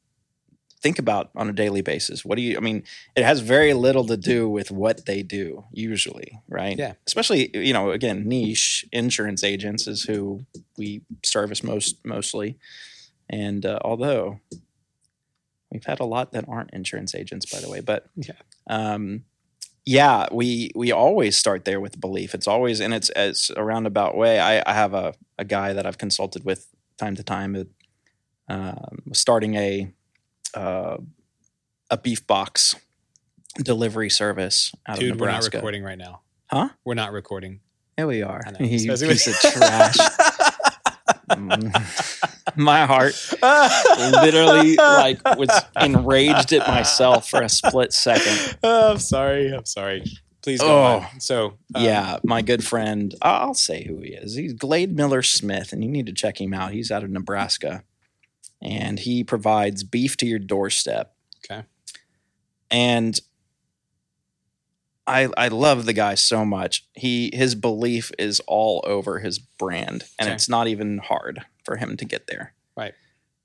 [0.81, 2.23] think about on a daily basis?
[2.23, 2.83] What do you I mean,
[3.15, 6.77] it has very little to do with what they do usually, right?
[6.77, 6.93] Yeah.
[7.05, 10.45] Especially, you know, again, niche insurance agents is who
[10.77, 12.57] we service most mostly.
[13.29, 14.39] And uh, although
[15.71, 18.33] we've had a lot that aren't insurance agents by the way, but Yeah.
[18.67, 19.23] um
[19.89, 22.35] yeah, we we always start there with belief.
[22.35, 24.37] It's always and it's it's a roundabout way.
[24.37, 27.67] I, I have a, a guy that I've consulted with time to time that
[28.49, 29.91] um, was starting a
[30.53, 30.97] uh,
[31.89, 32.75] a beef box
[33.57, 36.69] delivery service out dude of we're not recording right now Huh?
[36.85, 37.59] we're not recording
[37.97, 38.41] Here we are.
[38.45, 38.57] I know.
[38.65, 39.97] You Especially piece with- of trash.
[42.55, 43.13] My heart
[44.23, 45.49] literally like was
[45.81, 48.57] enraged at myself for a split second.
[48.63, 50.03] oh, i'm sorry i'm sorry
[50.41, 50.83] please go Oh.
[51.13, 51.19] on.
[51.19, 51.45] so
[51.75, 54.35] um, yeah, my good friend, I'll say who he is.
[54.35, 56.71] He's Glade Miller Smith, and you need to check him out.
[56.73, 57.83] He's out of Nebraska,
[58.61, 61.13] and he provides beef to your doorstep.
[61.49, 61.63] Okay.
[62.71, 63.19] And
[65.05, 66.85] I I love the guy so much.
[66.93, 70.35] He his belief is all over his brand, and Okay.
[70.35, 72.53] it's not even hard for him to get there.
[72.75, 72.93] Right.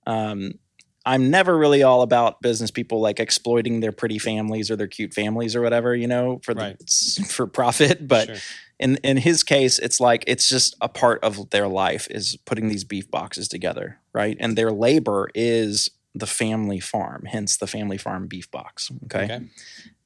[0.06, 0.58] Um,
[1.04, 5.12] I'm never really all about business people like exploiting their pretty families or their cute
[5.14, 6.90] families or whatever, you know, for the Right.
[7.28, 8.06] for profit.
[8.06, 8.36] But sure.
[8.78, 12.68] in in his case, it's like it's just a part of their life is putting
[12.68, 14.36] these beef boxes together, right?
[14.38, 18.90] And their labor is the family farm, hence the family farm beef box.
[19.04, 19.24] Okay.
[19.24, 19.40] Okay.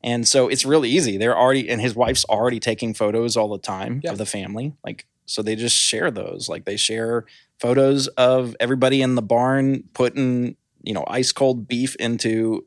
[0.05, 1.17] And so it's really easy.
[1.17, 4.13] They're already and his wife's already taking photos all the time Yeah.
[4.13, 4.73] of the family.
[4.85, 6.49] Like so they just share those.
[6.49, 7.25] Like they share
[7.59, 10.57] photos of everybody in the barn putting,
[10.87, 12.65] you know, ice cold beef into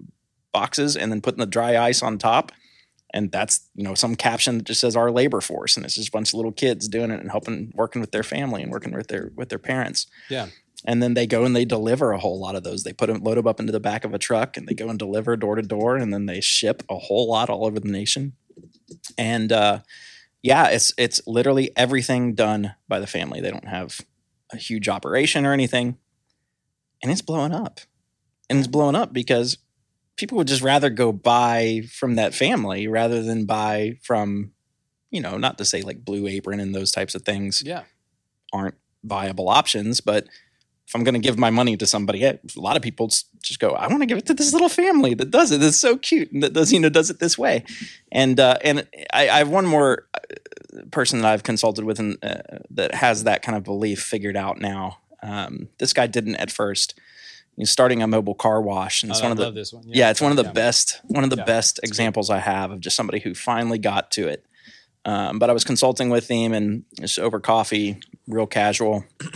[0.51, 2.51] boxes and then putting the dry ice on top.
[3.11, 5.75] And that's, you know, some caption that just says our labor force.
[5.75, 8.21] And it's just a bunch of little kids doing it and helping, working with their
[8.21, 10.05] family and working with their, with their parents.
[10.29, 10.47] Yeah.
[10.85, 12.83] And then they go and they deliver a whole lot of those.
[12.83, 14.89] They put them, load them up into the back of a truck and they go
[14.89, 15.95] and deliver door to door.
[15.95, 18.33] And then they ship a whole lot all over the nation.
[19.17, 19.79] And, uh,
[20.43, 23.41] yeah, it's, it's literally everything done by the family.
[23.41, 24.01] They don't have
[24.53, 25.97] a huge operation or anything.
[27.01, 27.79] And it's blowing up.
[28.49, 29.57] And it's blowing up because
[30.17, 34.51] people would just rather go buy from that family rather than buy from,
[35.11, 37.83] you know, not to say like Blue Apron and those types of things Yeah.
[38.51, 40.25] aren't viable options, but
[40.87, 43.59] if I'm going to give my money to somebody, eh, a lot of people just
[43.59, 45.59] go, I want to give it to this little family that does it.
[45.59, 47.63] That's so cute and that does you know does it this way.
[48.11, 52.17] And uh, and I, I have one more uh, person that I've consulted with and
[52.23, 52.37] uh,
[52.71, 54.97] that has that kind of belief figured out now.
[55.21, 56.99] Um, this guy didn't at first.
[57.63, 59.83] Starting a mobile car wash, and it's Oh, one I of the love this one.
[59.87, 60.51] yeah, it's one of the Yeah.
[60.53, 64.11] best one of the Yeah, best examples I have of just somebody who finally got
[64.11, 64.45] to it.
[65.05, 69.05] Um, but I was consulting with him and just over coffee, real casual.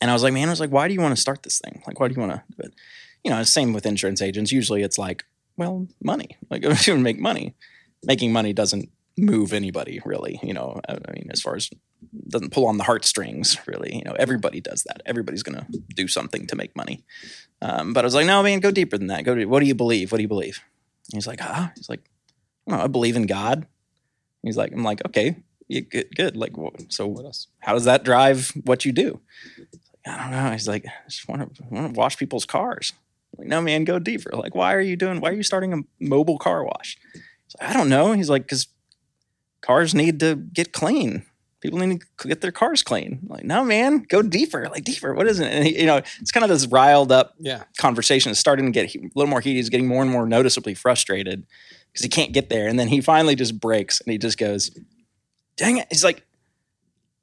[0.00, 1.60] And I was like, man, I was like, why do you want to start this
[1.60, 1.80] thing?
[1.86, 2.42] Like, why do you want to?
[2.56, 2.72] But
[3.22, 4.50] you know, same with insurance agents.
[4.50, 5.24] Usually, it's like,
[5.56, 6.36] well, money.
[6.50, 7.54] Like, going to make money.
[8.02, 10.40] Making money doesn't move anybody really.
[10.42, 11.70] You know, I I mean, as far as
[12.28, 13.94] doesn't pull on the heartstrings really.
[13.98, 15.02] You know, everybody does that.
[15.06, 17.04] Everybody's going to do something to make money.
[17.64, 19.24] Um, but I was like, no, man, go deeper than that.
[19.24, 20.10] Go to what do you believe?
[20.10, 20.60] What do you believe?
[21.12, 22.00] And he's like, ah, he's like,
[22.68, 23.66] I believe in God.
[24.42, 25.36] He's like, I'm like, okay,
[25.68, 26.36] yeah, good, good.
[26.36, 27.46] Like, wh- What so else?
[27.60, 29.20] how does that drive what you do?
[30.04, 30.50] I don't know.
[30.50, 32.92] He's like, I just want to want to wash people's cars.
[33.38, 34.30] I'm like, no, man, go deeper.
[34.32, 35.20] Like, why are you doing?
[35.20, 36.98] Why are you starting a mobile car wash?
[37.14, 38.12] He's like, I don't know.
[38.12, 38.66] He's like, because
[39.60, 41.24] cars need to get clean.
[41.62, 43.20] People need to get their cars clean.
[43.28, 44.68] Like, no, man, go deeper.
[44.68, 45.14] Like deeper.
[45.14, 45.46] What is it?
[45.46, 47.62] And he, you know, it's kind of this riled up Yeah.
[47.78, 49.56] conversation is starting to get he- a little more heated.
[49.58, 51.46] He's getting more and more noticeably frustrated
[51.92, 52.66] because he can't get there.
[52.68, 54.70] And then he finally just breaks and he just goes,
[55.56, 55.86] dang it.
[55.90, 56.24] He's like,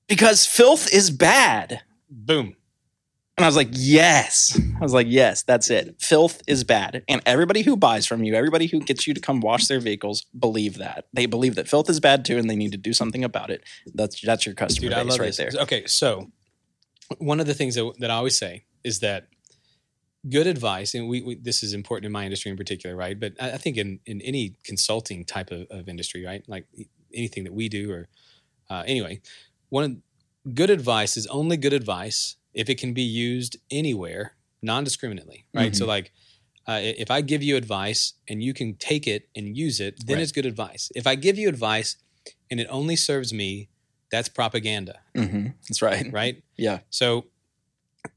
[0.08, 1.82] because filth is bad.
[2.10, 2.56] Boom.
[3.40, 4.60] And I was like, yes.
[4.76, 5.96] I was like, yes, that's it.
[5.98, 7.06] Filth is bad.
[7.08, 10.26] And everybody who buys from you, everybody who gets you to come wash their vehicles,
[10.38, 11.06] believe that.
[11.14, 13.64] They believe that filth is bad too, and they need to do something about it.
[13.94, 15.38] That's that's your customer Dude, base right this.
[15.38, 15.52] there.
[15.62, 16.30] Okay, so
[17.20, 19.28] one of the things that, that I always say is that
[20.30, 23.18] good advice, and we, we this is important in my industry in particular, right?
[23.18, 26.66] But I, I think in in any consulting type of, of industry, right, like
[27.14, 28.10] anything that we do, or
[28.70, 29.22] uh, anyway,
[29.70, 35.46] one of, good advice is only good advice if it can be used anywhere non-discriminately,
[35.54, 35.76] right?
[35.76, 36.12] So like.
[36.68, 40.18] Uh, if I give you advice and you can take it and use it, then
[40.18, 40.22] Right.
[40.22, 40.92] it's good advice.
[40.94, 41.96] If I give you advice
[42.52, 43.70] and it only serves me,
[44.12, 46.06] that's propaganda, hmm That's right.
[46.14, 46.44] right?
[46.58, 46.82] Yeah.
[46.92, 47.26] So,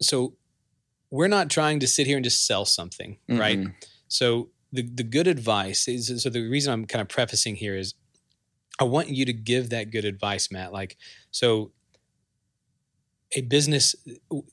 [0.03, 0.37] so
[1.11, 3.59] we're not trying to sit here and just sell something, right?
[3.59, 3.75] Mhm.
[4.09, 7.95] So the the good advice is so the reason I'm kind of prefacing here is
[8.79, 10.73] I want you to give that good advice, Matt.
[10.75, 10.99] Like
[11.31, 11.73] so,
[13.37, 13.95] a business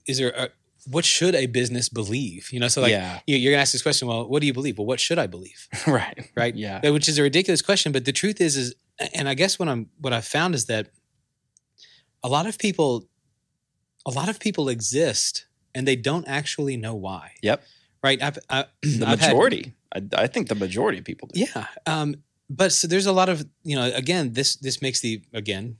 [0.07, 0.31] is there.
[0.35, 0.49] A,
[0.89, 2.49] what should a business believe?
[2.51, 3.19] You know, so like yeah.
[3.27, 4.07] you- you're gonna ask this question.
[4.07, 4.77] Well, what do you believe?
[4.77, 5.67] Well, what should I believe?
[5.87, 6.29] right.
[6.35, 6.55] Right.
[6.55, 6.89] Yeah.
[6.89, 8.75] Which is a ridiculous question but the truth is is
[9.13, 10.89] and i guess what i'm what i've found is that
[12.23, 13.07] a lot of people
[14.05, 17.63] a lot of people exist and they don't actually know why Yep.
[18.03, 19.73] right i've I, The I've had- majority.
[19.95, 21.39] I, I think the majority of people do.
[21.41, 22.15] yeah um
[22.49, 25.77] but so there's a lot of you know again this this makes the again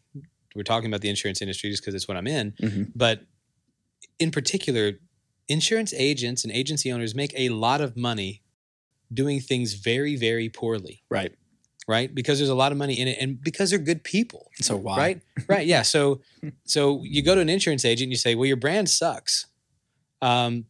[0.56, 2.52] we're talking about the insurance industry just because it's what i'm in.
[2.62, 2.92] Mhm.
[2.96, 3.22] but
[4.18, 4.94] in particular
[5.48, 8.42] insurance agents and agency owners make a lot of money
[9.14, 11.04] doing things very very poorly.
[11.10, 11.34] Right.
[11.88, 12.14] right?
[12.14, 14.52] Because there's a lot of money in it and because they're good people.
[14.62, 14.98] So why?
[14.98, 15.22] right?
[15.48, 15.82] Right yeah.
[15.82, 16.22] So
[16.66, 19.48] so you go to an insurance agent and you say well your brand sucks.
[20.22, 20.66] Um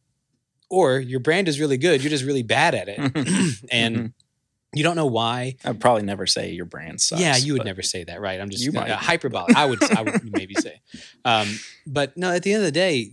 [0.70, 2.02] or your brand is really good.
[2.04, 3.00] You're just really bad at it.
[3.72, 4.14] And Mhm.
[4.74, 5.56] You don't know why.
[5.66, 7.22] I'd probably never say your brand sucks.
[7.22, 8.40] yeah you would never say that right?
[8.40, 9.56] I'm just You uh, hyperbolic.
[9.56, 10.82] I would i would maybe say.
[11.26, 11.48] Um
[11.88, 13.12] but no at the end of the day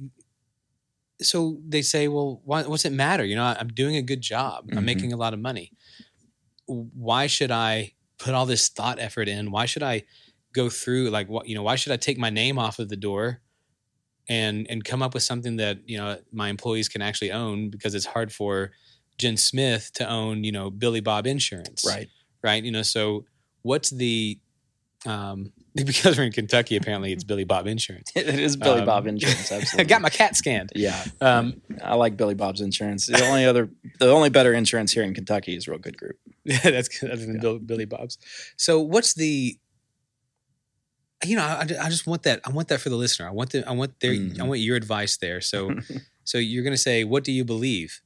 [1.23, 3.25] so they say well why, what's it matter?
[3.25, 4.69] You know i'm doing a good job.
[4.73, 4.85] I'm Mhm.
[4.85, 5.73] making a lot of money.
[6.67, 9.51] Why should i put all this thought effort in?
[9.51, 10.03] Why should i
[10.53, 12.97] go through like what you know why should i take my name off of the
[12.97, 13.41] door
[14.29, 17.95] and and come up with something that you know my employees can actually own because
[17.95, 18.73] it's hard for
[19.19, 22.09] jen smith to own you know billy bob insurance Right.
[22.43, 22.63] right?
[22.63, 23.25] You know, so
[23.63, 24.39] what's the
[25.07, 28.11] um because we're in Kentucky, apparently it's Billy Bob Insurance.
[28.17, 29.53] It is Billy Um, Bob Insurance.
[29.53, 29.85] I Absolutely.
[29.85, 30.73] got my cat scanned.
[30.75, 31.05] Yeah.
[31.21, 33.05] Um, I like Billy Bob's Insurance.
[33.07, 36.17] The only other, the only better insurance here in Kentucky is Real Good Group.
[36.45, 37.41] Yeah, that's other than Yeah.
[37.43, 38.17] Bill, Billy Bob's.
[38.57, 39.59] So what's the
[41.25, 42.41] you know, I, I just want that.
[42.47, 43.27] I want that for the listener.
[43.29, 44.47] I want the, I want their, I Mhm.
[44.49, 45.41] want your advice there.
[45.41, 45.75] So,
[46.25, 48.01] so you're going to say, what do you believe?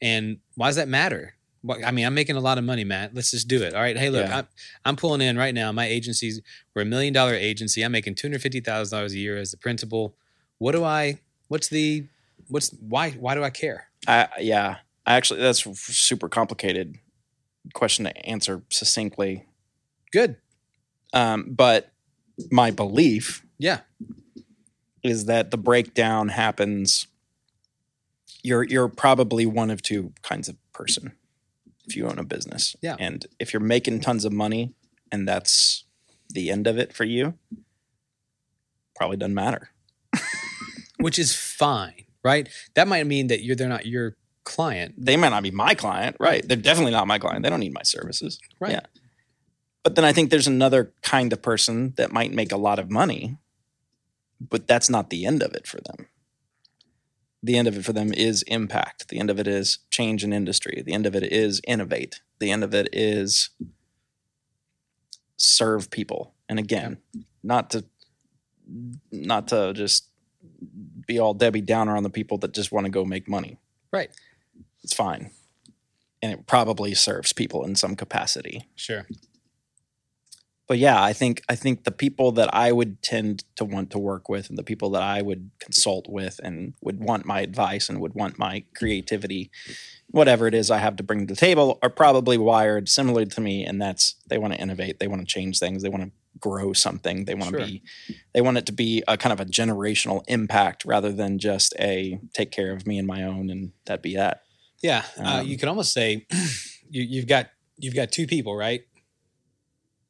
[0.00, 1.34] And why does that matter?
[1.84, 3.14] I mean, I'm making a lot of money, Matt.
[3.14, 3.74] Let's just do it.
[3.74, 3.96] All right.
[3.96, 4.38] Hey, look, Yeah.
[4.38, 4.48] I'm,
[4.84, 5.72] I'm pulling in right now.
[5.72, 6.40] My agency's
[6.74, 7.82] we're a million dollar agency.
[7.82, 10.14] I'm making two hundred fifty thousand dollars a year as the principal.
[10.58, 11.18] What do I?
[11.48, 12.06] What's the?
[12.48, 13.10] What's why?
[13.12, 13.88] Why do I care?
[14.06, 15.62] I, yeah, I actually that's
[15.94, 16.96] super complicated
[17.74, 19.44] question to answer succinctly.
[20.12, 20.36] Good.
[21.12, 21.90] Um, but
[22.50, 23.80] my belief Yeah.
[25.02, 27.08] is that the breakdown happens.
[28.48, 31.12] You're you're probably one of two kinds of person
[31.86, 32.76] if you own a business.
[32.82, 32.96] Yeah.
[32.98, 34.74] and if you're making tons of money
[35.12, 35.84] and that's
[36.28, 37.34] the end of it for you,
[38.96, 39.70] probably doesn't matter.
[40.98, 42.48] Which is fine, right?
[42.74, 46.16] That might mean that you're they're not your client, They might not be my client,
[46.18, 46.42] right?
[46.46, 47.42] They're definitely not my client.
[47.42, 48.40] They don't need my services.
[48.58, 48.72] right?
[48.72, 48.86] Yeah.
[49.84, 52.90] But then I think there's another kind of person that might make a lot of
[52.90, 53.36] money,
[54.40, 56.08] but that's not the end of it for them.
[57.42, 59.08] The end of it for them is impact.
[59.08, 60.82] The end of it is change in industry.
[60.84, 62.20] The end of it is innovate.
[62.40, 63.50] The end of it is
[65.36, 66.34] serve people.
[66.48, 66.98] And again,
[67.42, 67.84] not to
[69.10, 70.08] not to just
[71.06, 73.58] be all Debbie Downer on the people that just want to go make money.
[73.92, 74.10] Right.
[74.82, 75.30] It's fine.
[76.20, 79.06] And it probably serves people in some capacity Sure.
[80.68, 83.98] But yeah, I think I think the people that I would tend to want to
[83.98, 87.88] work with, and the people that I would consult with, and would want my advice
[87.88, 89.50] and would want my creativity,
[90.10, 93.40] whatever it is I have to bring to the table, are probably wired similarly to
[93.40, 96.10] me, and that's they want to innovate, they want to change things, they want to
[96.38, 97.66] grow something, they want to Sure.
[97.66, 97.82] be,
[98.34, 102.20] they want it to be a kind of a generational impact rather than just a
[102.34, 104.42] take care of me and my own, and that be that.
[104.82, 106.26] Yeah, uh, Um, you could almost say
[106.90, 108.82] you, you've got you've got two people, right?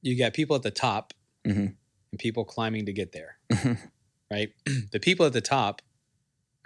[0.02, 1.12] You got people at the top
[1.46, 1.74] Mhm.
[2.12, 3.90] and people climbing to get there, Mhm.
[4.30, 4.52] right?
[4.92, 5.82] the people at the top,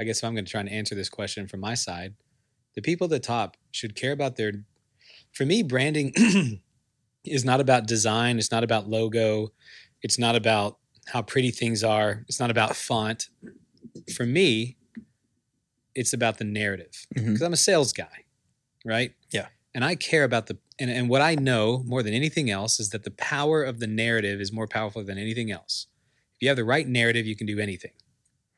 [0.01, 2.14] I guess if I'm going to try and answer this question from my side,
[2.75, 4.53] the people at the top should care about their.
[5.33, 6.12] For me, branding
[7.25, 8.38] is not about design.
[8.38, 9.53] It's not about logo.
[10.03, 12.25] It's not about how pretty things are.
[12.29, 13.29] It's not about font.
[14.14, 14.77] For me,
[15.95, 18.25] it's about the narrative because I'm a sales guy,
[18.85, 19.14] right?
[19.31, 19.49] Yeah.
[19.75, 22.91] And I care about the and, and what I know more than anything else is
[22.91, 25.87] that the power of the narrative is more powerful than anything else.
[26.37, 27.93] If you have the right narrative, you can do anything.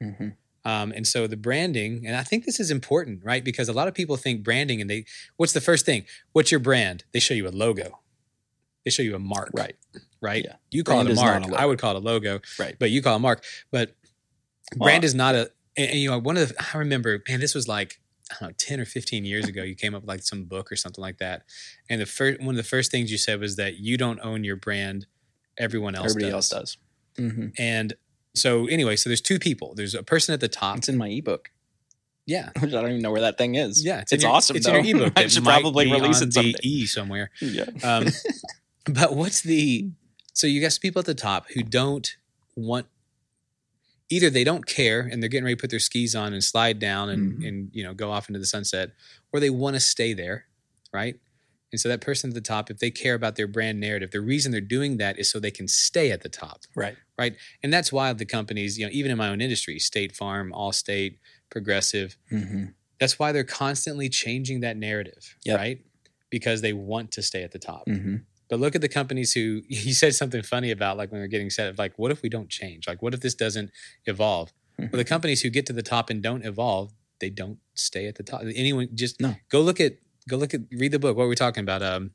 [0.03, 0.37] Mhm.
[0.65, 3.45] Um, and so the branding, and I think this is important, right?
[3.45, 5.05] Because a lot of people think branding, and they,
[5.37, 6.05] what's the first thing?
[6.33, 7.05] What's your brand?
[7.13, 8.01] They show you a logo.
[8.85, 9.77] They show you a mark, Right.
[10.23, 10.43] Right?
[10.45, 10.57] Yeah.
[10.71, 11.49] You call Brand it a mark.
[11.53, 11.61] a.
[11.61, 12.77] I would call it a logo, Right.
[12.79, 13.45] But you call it a mark.
[13.71, 13.95] But
[14.77, 15.51] brand Well, is not a.
[15.77, 18.01] And, and, you know, one of the I remember, man, this was like
[18.41, 19.63] know, ten or fifteen years ago.
[19.63, 21.43] You came up with like some book or something like that,
[21.89, 24.45] and the first one of the first things you said was that you don't own
[24.45, 25.07] your brand,
[25.59, 26.53] everyone else Everybody does.
[26.53, 26.77] else
[27.17, 27.31] does.
[27.33, 27.95] hmm And
[28.35, 29.75] so anyway, so there's two people.
[29.77, 30.79] There's a person at the top.
[30.79, 31.51] It's in my ebook.
[32.27, 32.49] Yeah.
[32.61, 33.85] which I don't even know where that thing is.
[33.85, 34.57] Yeah, it's, in your- awesome.
[34.57, 34.75] It's though.
[34.77, 35.13] in your ebook.
[35.19, 36.53] I should might probably be release on it someday.
[36.53, 37.31] the E somewhere.
[37.41, 37.67] Yeah.
[37.85, 38.07] Um,
[38.87, 39.91] but what's the?
[40.33, 42.17] So you got people at the top who don't
[42.57, 42.87] want.
[44.11, 46.79] Either they don't care and they're getting ready to put their skis on and slide
[46.79, 47.49] down and Mhm.
[47.49, 48.91] and you know go off into the sunset,
[49.33, 50.47] or they want to stay there,
[50.93, 51.19] right?
[51.73, 54.21] And so that person at the top, if they care about their brand narrative, the
[54.21, 56.63] reason they're doing that is so they can stay at the top.
[56.77, 56.97] Right.
[57.19, 57.35] Right.
[57.65, 61.19] And that's why the companies, you know, even in my own industry, State Farm, Allstate,
[61.51, 62.67] Progressive, Mm-hmm.
[63.01, 65.57] that's why they're constantly changing that narrative, Yep.
[65.59, 65.85] right?
[66.31, 67.87] Because they want to stay at the top.
[67.89, 68.17] Mm-hmm.
[68.55, 71.29] But look at the companies who you said something funny about, like when we are
[71.29, 72.87] getting set, of like, what if we don't change?
[72.87, 73.73] Like, what if this doesn't
[74.07, 74.53] evolve?
[74.79, 78.15] Well, the companies who get to the top and don't evolve, they don't stay at
[78.15, 78.43] the top.
[78.43, 79.35] Anyone just No.
[79.49, 79.95] go look at
[80.29, 81.17] go look at read the book.
[81.17, 81.83] What were we talking about?
[81.83, 82.13] Um,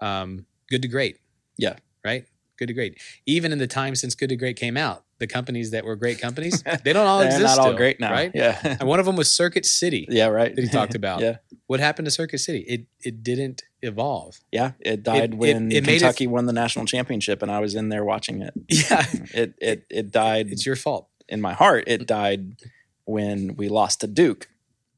[0.00, 1.18] um, Good to Great.
[1.58, 1.74] Yeah.
[2.04, 2.26] Right.
[2.62, 3.00] Good to Great.
[3.26, 6.20] Even in the time since Good to Great came out, the companies that were great
[6.20, 7.42] companies, they don't all They're exist.
[7.44, 8.12] not all still, great now.
[8.12, 8.30] right?
[8.34, 8.76] Yeah.
[8.80, 10.06] And one of them was Circuit City.
[10.10, 10.26] yeah.
[10.26, 10.54] Right.
[10.54, 11.20] That he talked about.
[11.20, 11.36] yeah.
[11.66, 12.60] What happened to Circuit City?
[12.60, 14.38] It it didn't evolve.
[14.52, 14.72] Yeah.
[14.80, 17.88] It died it- when it it- Kentucky won the national championship, and I was in
[17.88, 18.54] there watching it.
[18.68, 19.04] Yeah,
[19.34, 21.08] It it it died it's your fault.
[21.28, 21.84] in my heart.
[21.88, 22.56] It died
[23.04, 24.48] when we lost to Duke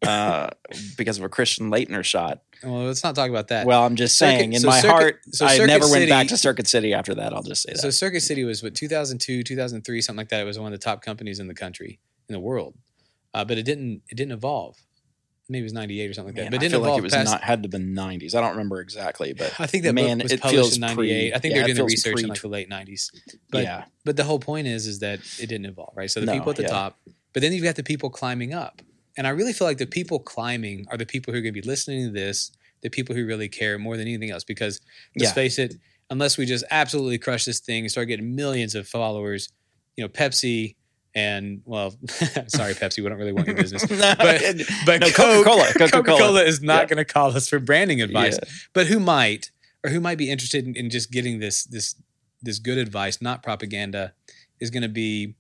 [0.07, 0.51] uh,
[0.99, 2.43] because of a Christian Laettner shot.
[2.63, 3.67] Well, let's not talk about that.
[3.67, 6.11] Well, I'm just Circuit- saying, in so my Circuit- heart, so I never City- went
[6.11, 7.33] back to Circuit City after that.
[7.33, 7.79] I'll just say that.
[7.81, 10.41] So Circuit City was what 2002, 2003, something like that.
[10.41, 11.99] It was one of the top companies in the country,
[12.29, 12.75] in the world,
[13.35, 14.03] uh, but it didn't.
[14.09, 14.77] It didn't evolve.
[15.47, 16.51] Maybe it was 98 or something like Man, that.
[16.53, 17.31] But it didn't feel like evolve it was past.
[17.31, 18.35] not had to be 90s.
[18.35, 20.97] I don't remember exactly, but I think that man, book was it published in 98.
[20.97, 23.11] pre- I think yeah, they're doing the research in like the late 90s.
[23.51, 26.11] But yeah, but the whole point is is that it didn't evolve, right?
[26.11, 26.69] So the No, people at the yeah.
[26.69, 26.99] top,
[27.35, 28.81] but then you've got the people climbing up.
[29.17, 31.61] And I really feel like the people climbing are the people who are going to
[31.61, 32.51] be listening to this,
[32.83, 34.45] the people who really care more than anything else.
[34.45, 34.81] Because
[35.17, 35.35] let's Yeah.
[35.35, 35.77] face it,
[36.11, 39.49] unless we just absolutely crush this thing and start getting millions of followers,
[39.97, 40.77] you know, Pepsi
[41.17, 41.93] And well,
[42.49, 43.89] sorry, Pepsi, we don't really want your business.
[43.89, 44.43] no, But,
[44.85, 45.67] but no, Coca-Cola.
[45.67, 45.89] Coca-Cola.
[46.03, 46.87] Coca-Cola is not Yeah.
[46.87, 48.37] going to call us for branding advice.
[48.43, 48.49] Yeah.
[48.73, 49.53] But who might,
[49.85, 51.95] or who might be interested in, in just getting this this
[52.43, 54.13] this good advice, not propaganda,
[54.61, 55.37] is going to be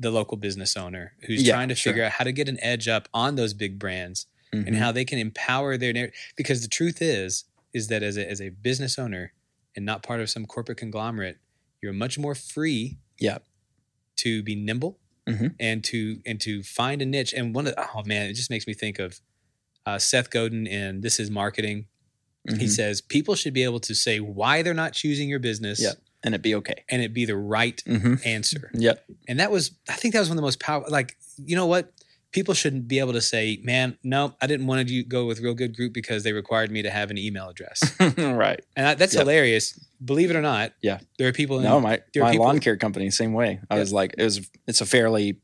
[0.00, 1.92] the local business owner who's Yeah, trying to sure.
[1.92, 4.76] figure out how to get an edge up on those big brands and Mhm.
[4.78, 6.14] how they can empower their narrative.
[6.36, 7.44] Because the truth is,
[7.74, 9.32] is that as a, as a business owner
[9.76, 11.38] and not part of some corporate conglomerate,
[11.82, 12.98] you're much more free.
[13.18, 13.38] Yeah.
[14.18, 15.54] To be nimble Mhm.
[15.60, 17.34] and to and to find a niche.
[17.34, 19.20] And one of oh man, it just makes me think of
[19.86, 21.86] uh, Seth Godin in This Is Marketing.
[22.48, 22.68] He Mhm.
[22.70, 25.92] says people should be able to say why they're not choosing your business, Yeah.
[26.24, 26.84] And it'd be okay.
[26.90, 28.70] and it be the right hmm answer.
[28.74, 29.04] Yep.
[29.28, 30.90] And that was, I think that was one of the most powerful.
[30.90, 31.92] Like, you know what?
[32.30, 35.54] People shouldn't be able to say, "Man, no, I didn't want to go with Real
[35.54, 38.60] Good Group because they required me to have an email address." right.
[38.76, 39.20] and that, that's Yep.
[39.22, 39.78] hilarious.
[40.04, 40.98] Believe it or not, Yeah.
[41.18, 41.56] there are people.
[41.56, 43.60] In, No, my my people- lawn care company, same way.
[43.70, 43.80] I Yeah.
[43.80, 44.46] was like, it was.
[44.66, 45.38] It's a fairly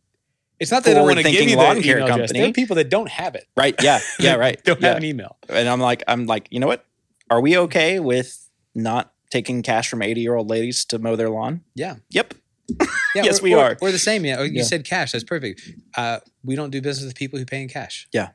[0.60, 2.10] it's not that they don't want to give you lawn care address.
[2.18, 2.40] company.
[2.40, 3.46] There are people that don't have it.
[3.56, 3.74] right.
[3.82, 4.00] Yeah.
[4.20, 4.34] Yeah.
[4.34, 4.62] Right.
[4.64, 4.88] don't yeah.
[4.88, 5.38] have an email.
[5.48, 6.84] and I'm like, I'm like, you know what?
[7.30, 11.30] Are we okay with not taking cash from 80 year old ladies to mow their
[11.30, 11.62] lawn?
[11.74, 11.96] Yeah.
[12.10, 12.34] Yep.
[12.68, 12.86] Yeah,
[13.24, 13.76] Yes, we are.
[13.82, 14.24] Or the same.
[14.24, 14.42] Yeah.
[14.42, 14.62] You Yeah.
[14.62, 15.12] said cash.
[15.12, 15.60] That's perfect.
[15.96, 18.08] Uh, we don't do business with people who pay in cash.
[18.12, 18.30] Yeah.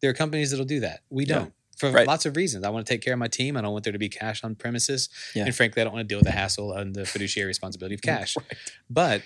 [0.00, 1.00] There are companies that'll do that.
[1.10, 1.52] We don't.
[1.78, 2.06] For Right.
[2.06, 2.64] lots of reasons.
[2.64, 3.56] I want to take care of my team.
[3.56, 5.08] I don't want there to be cash on premises.
[5.34, 5.44] Yeah.
[5.46, 8.02] And frankly, I don't want to deal with the hassle and the fiduciary responsibility of
[8.02, 8.36] cash.
[8.36, 8.46] Right.
[8.88, 9.22] But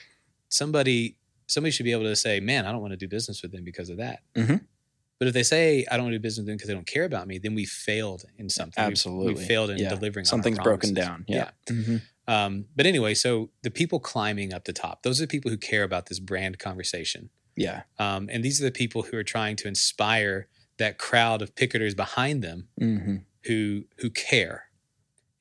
[0.49, 1.16] somebody
[1.47, 3.64] somebody should be able to say, man, I don't want to do business with them
[3.64, 4.21] because of that.
[4.35, 4.62] Mhm.
[5.19, 6.87] But if they say I don't want to do business with them because they don't
[6.87, 8.83] care about me, then we failed in something.
[8.83, 9.35] Absolutely.
[9.35, 9.89] We, failed in Yeah.
[9.91, 10.25] delivering.
[10.27, 11.25] Something's broken down.
[11.29, 11.51] Yeah.
[11.66, 12.03] Mhm.
[12.29, 15.57] Um, but anyway, so the people climbing up the top, those are the people who
[15.57, 17.31] care about this brand conversation.
[17.57, 17.83] Yeah.
[17.99, 20.47] Um, and these are the people who are trying to inspire
[20.77, 24.64] that crowd of picketers behind them hmm who who care.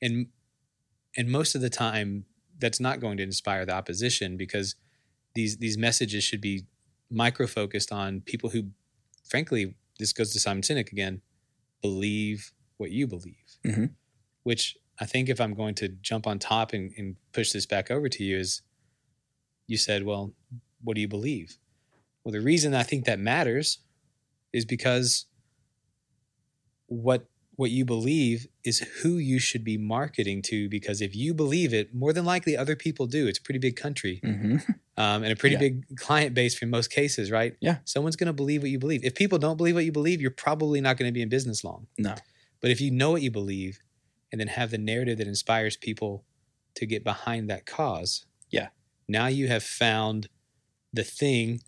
[0.00, 0.28] And
[1.16, 2.24] and most of the time
[2.58, 4.74] that's not going to inspire the opposition because
[5.34, 6.64] these these messages should be
[7.10, 8.70] micro focused on people who
[9.28, 11.20] frankly this goes to Simon Sinek again
[11.82, 13.36] believe what you believe.
[13.64, 13.94] Mhm.
[14.42, 17.90] Which I think if I'm going to jump on top and, and push this back
[17.90, 18.62] over to you is
[19.66, 20.32] you said, well,
[20.82, 21.58] what do you believe?
[22.24, 23.78] Well, the reason I think that matters
[24.52, 25.26] is because
[26.86, 27.26] what
[27.58, 31.92] what you believe is who you should be marketing to because if you believe it
[31.92, 34.56] more than likely other people do it's a pretty big country hmm
[34.96, 35.60] um, and a pretty Yeah.
[35.66, 37.78] big client base for most cases right Yeah.
[37.84, 40.30] someone's going to believe what you believe if people don't believe what you believe you're
[40.46, 42.14] probably not going to be in business long No.
[42.62, 43.80] but if you know what you believe
[44.30, 46.24] and then have the narrative that inspires people
[46.76, 48.68] to get behind that cause Yeah.
[49.08, 50.28] now you have found
[50.92, 51.60] the thing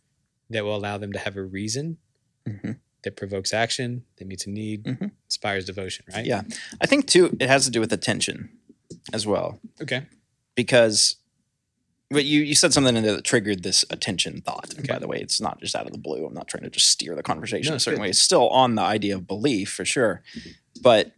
[0.50, 1.98] that will allow them to have a reason
[2.46, 2.72] hmm
[3.02, 5.10] that provokes action that meets a need Mhm.
[5.26, 6.42] inspires devotion right Yeah.
[6.80, 8.50] I think too, it has to do with attention
[9.12, 9.60] as well.
[9.80, 10.06] okay
[10.54, 11.16] because
[12.10, 14.74] but you you said something in there that triggered this attention thought.
[14.78, 14.88] Okay.
[14.92, 16.26] by the way, it's not just out of the blue.
[16.26, 18.02] I'm not trying to just steer the conversation No, a certain good.
[18.02, 18.10] way.
[18.10, 20.22] It's still on the idea of belief for sure.
[20.82, 21.12] But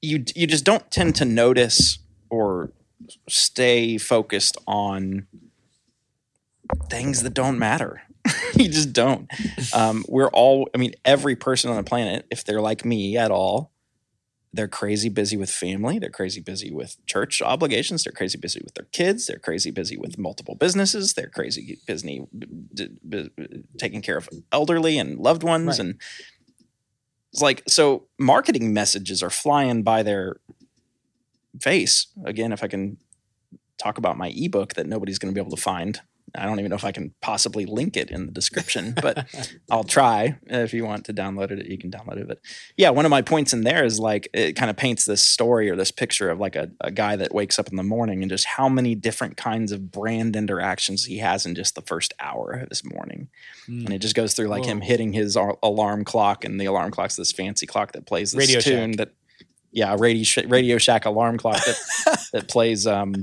[0.00, 1.98] you you just don't tend to notice
[2.30, 2.72] or
[3.28, 5.26] stay focused on
[6.88, 8.02] things that don't matter.
[8.54, 9.30] you just don't.
[9.74, 10.68] Um, we're all.
[10.74, 13.72] I mean, every person on the planet, if they're like me at all,
[14.52, 15.98] they're crazy busy with family.
[15.98, 18.04] They're crazy busy with church obligations.
[18.04, 19.26] They're crazy busy with their kids.
[19.26, 21.14] They're crazy busy with multiple businesses.
[21.14, 23.30] They're crazy busy b-
[23.78, 25.66] taking care of elderly and loved ones.
[25.66, 25.78] Right.
[25.78, 26.00] And
[27.32, 30.40] it's like, so marketing messages are flying by their
[31.60, 32.08] face.
[32.24, 32.96] Again, if I can
[33.78, 36.00] talk about my ebook that nobody's going to be able to find.
[36.34, 39.26] I don't even know if I can possibly link it in the description, but
[39.70, 40.38] I'll try.
[40.46, 42.28] If you want to download it, you can download it.
[42.28, 42.38] But
[42.76, 45.70] yeah, one of my points in there is like it kind of paints this story
[45.70, 48.30] or this picture of like a, a guy that wakes up in the morning and
[48.30, 52.52] just how many different kinds of brand interactions he has in just the first hour
[52.52, 53.28] of his morning.
[53.68, 53.86] Mm.
[53.86, 56.90] And it just goes through like him hitting his ar- alarm clock, and the alarm
[56.90, 58.96] clock's this fancy clock that plays this Radio tune Shack.
[58.98, 59.14] that,
[59.72, 63.14] yeah, Radio, Sh- Radio Shack alarm clock that that plays, um,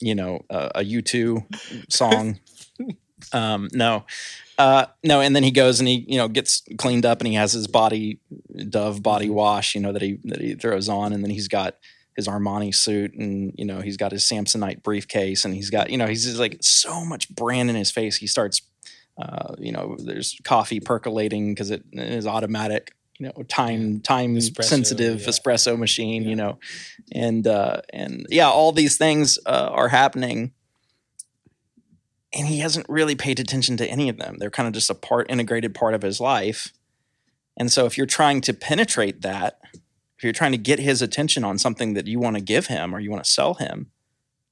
[0.00, 1.44] you know, a U two
[1.88, 2.38] song.
[3.32, 4.04] um, no,
[4.58, 7.34] uh, no, and then he goes and he, you know, gets cleaned up and he
[7.34, 8.20] has his body
[8.70, 11.76] Dove body wash, you know, that he that he throws on, and then he's got
[12.16, 15.98] his Armani suit and you know he's got his Samsonite briefcase and he's got you
[15.98, 18.16] know he's just like so much brand in his face.
[18.16, 18.62] He starts,
[19.18, 24.64] uh, you know, there's coffee percolating because it is automatic, you know, time time Espresso,
[24.64, 25.28] sensitive yeah.
[25.28, 26.28] espresso machine, Yeah.
[26.30, 26.58] you know,
[27.12, 30.52] and uh, and yeah, all these things uh, are happening.
[32.36, 34.36] And he hasn't really paid attention to any of them.
[34.38, 36.72] They're kind of just a part, integrated part of his life.
[37.56, 39.58] And so, if you're trying to penetrate that,
[40.18, 42.94] if you're trying to get his attention on something that you want to give him
[42.94, 43.90] or you want to sell him,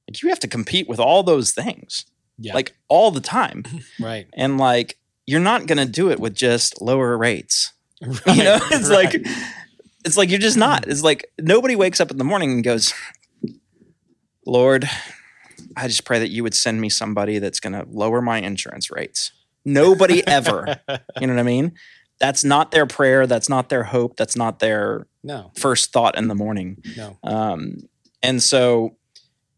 [0.07, 2.05] like you have to compete with all those things.
[2.37, 2.53] Yeah.
[2.53, 3.63] like all the time.
[3.99, 4.27] right.
[4.33, 7.73] And like, you're not going to do it with just lower rates.
[8.01, 8.21] right.
[8.35, 9.13] You know, it's right.
[9.13, 9.27] like,
[10.03, 10.87] it's like you're just not.
[10.87, 12.93] It's like nobody wakes up in the morning and goes,
[14.45, 14.87] Lord,
[15.77, 18.89] I just pray that you would send me somebody that's going to lower my insurance
[18.91, 19.31] rates.
[19.63, 20.79] Nobody ever.
[21.19, 21.73] You know what I mean?
[22.19, 23.27] That's not their prayer.
[23.27, 24.15] That's not their hope.
[24.15, 26.77] That's not their no, first thought in the morning.
[26.95, 27.17] no.
[27.23, 27.77] Um,
[28.23, 28.95] and so,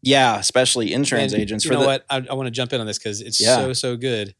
[0.02, 2.04] yeah, especially insurance And agents You for know the what?
[2.10, 3.56] I, I want to jump in on this because it's Yeah.
[3.56, 4.34] so so good.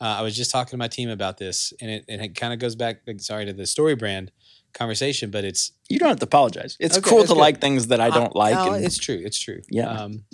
[0.00, 2.52] Uh, I was just talking to my team about this, and it and it kind
[2.52, 2.98] of goes back.
[3.18, 4.30] Sorry to the story brand
[4.74, 6.76] conversation, but it's you don't have to apologize.
[6.78, 7.36] It's Okay, cool to good.
[7.38, 8.54] like things that I don't like.
[8.54, 9.20] no, and it's true.
[9.24, 9.62] It's true.
[9.70, 9.88] Yeah.
[9.88, 10.24] Um,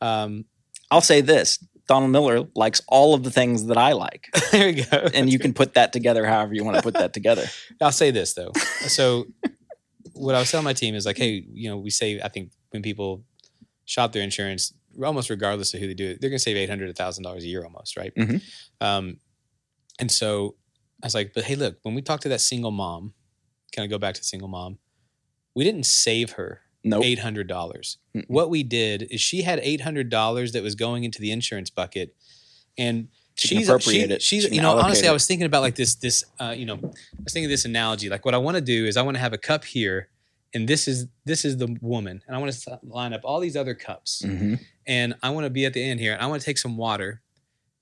[0.00, 0.44] um,
[0.90, 4.82] I'll say this: Donald Miller likes all of the things that I like, there we
[4.84, 5.08] go.
[5.14, 7.44] and you can put that together however you want to put that together.
[7.80, 8.52] I'll say this though.
[8.86, 9.26] So,
[10.12, 12.20] what I was telling my team is like, hey, you know, we save.
[12.24, 13.24] I think when people
[13.84, 14.72] shop their insurance,
[15.02, 17.44] almost regardless of who they do it, they're going to save eight hundred, thousand dollars
[17.44, 18.12] a year, almost, right?
[18.14, 18.42] Mhm.
[18.80, 19.18] Um,
[19.98, 20.56] and so
[21.02, 23.14] I was like, but hey, look, when we talked to that single mom,
[23.74, 24.78] kind of go back to single mom,
[25.54, 27.04] we didn't save her Nope.
[27.04, 27.98] eight hundred dollars.
[28.28, 31.68] What we did is she had eight hundred dollars that was going into the insurance
[31.70, 32.14] bucket,
[32.78, 34.22] and She she's appropriate she- it.
[34.22, 36.74] She's She you know honestly, I was thinking about like this this uh, you know
[36.76, 38.08] I was thinking of this analogy.
[38.08, 40.08] Like what I want to do is I want to have a cup here,
[40.54, 43.56] and this is this is the woman, and I want to line up all these
[43.56, 44.54] other cups, hmm
[44.86, 46.76] and I want to be at the end here, and I want to take some
[46.76, 47.20] water.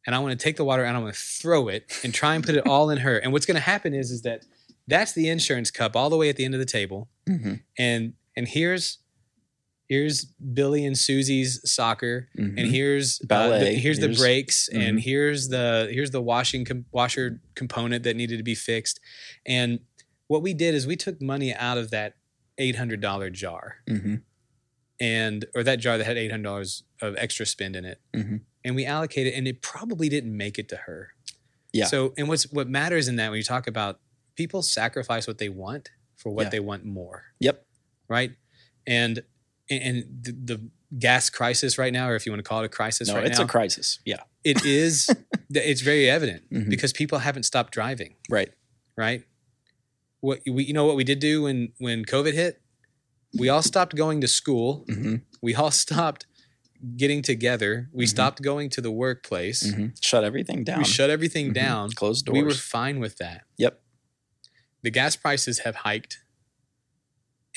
[0.06, 2.34] And I want to take the water and I want to throw it and try
[2.34, 3.18] and put it all in her.
[3.18, 4.42] And what's going to happen is, is that
[4.86, 8.14] that's the insurance cup all the way at the end of the table hmm and
[8.38, 8.98] and here's
[9.88, 15.48] here's Billy and Susie's soccer, and here's uh, the, here's, the Here's- brakes, and here's
[15.48, 19.00] the here's the washing com- washer component that needed to be fixed.
[19.46, 19.80] And
[20.28, 22.14] what we did is we took money out of that
[22.58, 24.16] eight hundred dollar jar, hmm
[25.00, 28.40] and or that jar that had eight hundred dollars of extra spend in it, Mhm.
[28.64, 31.10] and we allocated, and it probably didn't make it to her.
[31.72, 31.86] Yeah.
[31.86, 34.00] So, and what's what matters in that when you talk about
[34.34, 36.50] people sacrifice what they want for what Yeah.
[36.50, 37.64] they want more Yep.
[38.08, 38.32] Right?
[38.86, 39.22] And
[39.70, 42.68] and the, the gas crisis right now, or if you want to call it a
[42.70, 43.98] crisis No, right it's now, a crisis.
[44.06, 44.22] Yeah.
[44.44, 45.10] it is.
[45.50, 46.70] it's very evident Mhm.
[46.70, 48.50] because people haven't stopped driving, Right.
[48.96, 49.24] right?
[50.20, 52.60] What we, you know what we did do when when COVID hit?
[53.38, 54.84] We all stopped going to school.
[54.88, 56.26] hmm We all stopped
[56.96, 57.88] getting together.
[57.92, 58.08] We Mhm.
[58.08, 59.60] stopped going to the workplace.
[59.74, 60.78] hmm Shut everything down.
[60.78, 61.54] We shut everything Mhm.
[61.54, 61.90] down.
[61.92, 62.36] Closed doors.
[62.36, 63.42] We were fine with that.
[63.58, 63.80] Yep.
[64.82, 66.22] The gas prices have hiked.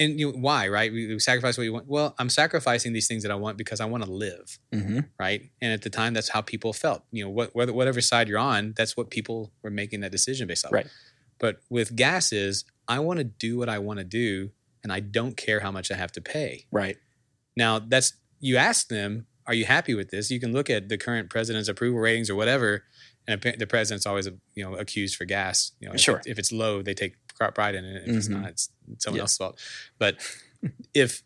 [0.01, 0.91] And you why, right?
[0.91, 1.87] We, we sacrifice what you want.
[1.87, 5.41] Well, I'm sacrificing these things that I want because I want to live, hmm right?
[5.61, 7.03] And at the time, that's how people felt.
[7.11, 10.47] You know, what, whether, whatever side you're on, that's what people were making that decision
[10.47, 10.71] based on.
[10.71, 10.87] Right.
[11.39, 14.51] But with gas is, I want to do what I want to do,
[14.83, 16.65] and I don't care how much I have to pay.
[16.71, 16.97] Right.
[17.55, 20.31] Now, that's you ask them, are you happy with this?
[20.31, 22.83] You can look at the current president's approval ratings or whatever,
[23.27, 25.73] and the president's always you know accused for gas.
[25.79, 26.17] You know, Sure.
[26.17, 28.03] it- if it's low, they take pride in it.
[28.07, 28.41] If it's Mhm.
[28.41, 28.69] not, it's
[28.99, 29.21] someone Yeah.
[29.23, 29.59] else's fault.
[29.97, 30.17] But
[30.93, 31.23] if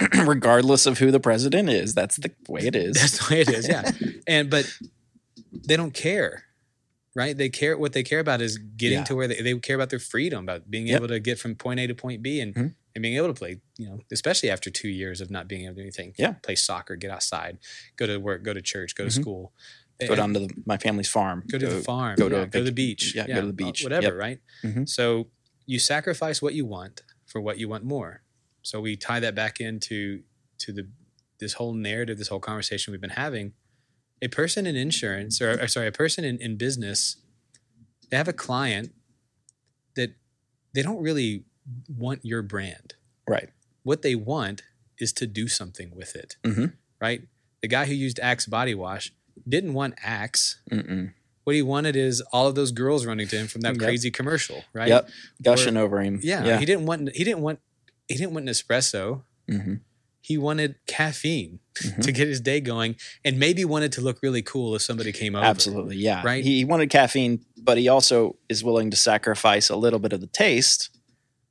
[0.14, 2.94] Regardless of who the president is, that's the way it is.
[2.94, 3.90] that's the way it is, yeah.
[4.28, 4.70] And but
[5.66, 6.44] they don't care,
[7.16, 7.36] right?
[7.36, 7.76] They care.
[7.76, 9.04] What they care about is getting Yeah.
[9.04, 10.96] to where they, they care about their freedom, about being Yep.
[11.00, 12.74] able to get from point A to point B, and Mhm.
[12.94, 13.60] and being able to play.
[13.76, 16.14] You know, especially after two years of not being able to do anything.
[16.16, 16.34] Yeah.
[16.44, 17.58] play soccer, get outside,
[17.96, 19.20] go to work, go to church, go to Mhm.
[19.20, 19.52] school,
[20.06, 21.42] go down to the, my family's farm.
[21.48, 23.52] go to the farm, go to yeah, a go to the beach, yeah, go to
[23.52, 23.82] the uh, beach.
[23.82, 24.14] whatever, Yep.
[24.14, 24.38] right?
[24.62, 24.88] Mhm.
[24.88, 25.28] So
[25.68, 28.22] you sacrifice what you want for what you want more.
[28.62, 30.22] So we tie that back into
[30.60, 30.88] to the
[31.40, 33.52] this whole narrative, this whole conversation we've been having.
[34.20, 37.18] A person in insurance, or, or sorry, a person in, in business,
[38.10, 38.92] they have a client
[39.94, 40.14] that
[40.74, 41.44] they don't really
[41.86, 42.94] want your brand.
[43.28, 43.50] Right.
[43.84, 44.62] What they want
[44.98, 46.72] is to do something with it, Mhm.
[47.00, 47.22] right?
[47.62, 49.12] The guy who used Axe body wash
[49.48, 50.58] didn't want Axe.
[50.72, 51.12] Mm-mm.
[51.48, 53.78] What he wanted is all of those girls running to him from that Yep.
[53.82, 54.88] crazy commercial, right?
[54.88, 55.08] Yep.
[55.42, 56.20] Gushing over him.
[56.22, 56.58] Yeah, Yeah.
[56.60, 57.60] he didn't want he didn't want
[58.06, 59.22] he didn't want an espresso.
[59.48, 59.76] hmm
[60.20, 62.02] He wanted caffeine Mhm.
[62.06, 65.34] to get his day going, and maybe wanted to look really cool if somebody came
[65.34, 65.42] over.
[65.46, 65.96] Absolutely.
[65.96, 66.20] Yeah.
[66.22, 66.44] Right?
[66.44, 70.20] He, he wanted caffeine, but he also is willing to sacrifice a little bit of
[70.20, 70.90] the taste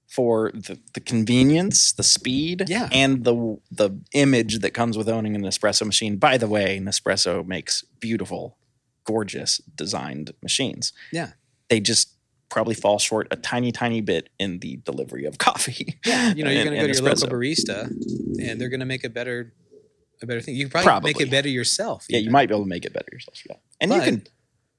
[0.08, 2.88] for the, the convenience, the speed, Yeah.
[2.92, 6.18] and the the image that comes with owning an espresso machine.
[6.18, 8.58] By the way, Nespresso makes beautiful,
[9.08, 10.94] gorgeous designed machines.
[11.12, 11.32] Yeah.
[11.70, 12.14] They just
[12.50, 15.98] probably fall short a tiny, tiny bit in the delivery of coffee.
[16.06, 17.90] Yeah, you know, you're going to go to your local barista,
[18.42, 19.54] and they're going to make a better
[20.22, 20.56] a better thing.
[20.56, 22.06] You can probably, make it better yourself.
[22.10, 23.42] Yeah, you might be able to make it better yourself.
[23.48, 23.56] Yeah.
[23.80, 24.28] And you can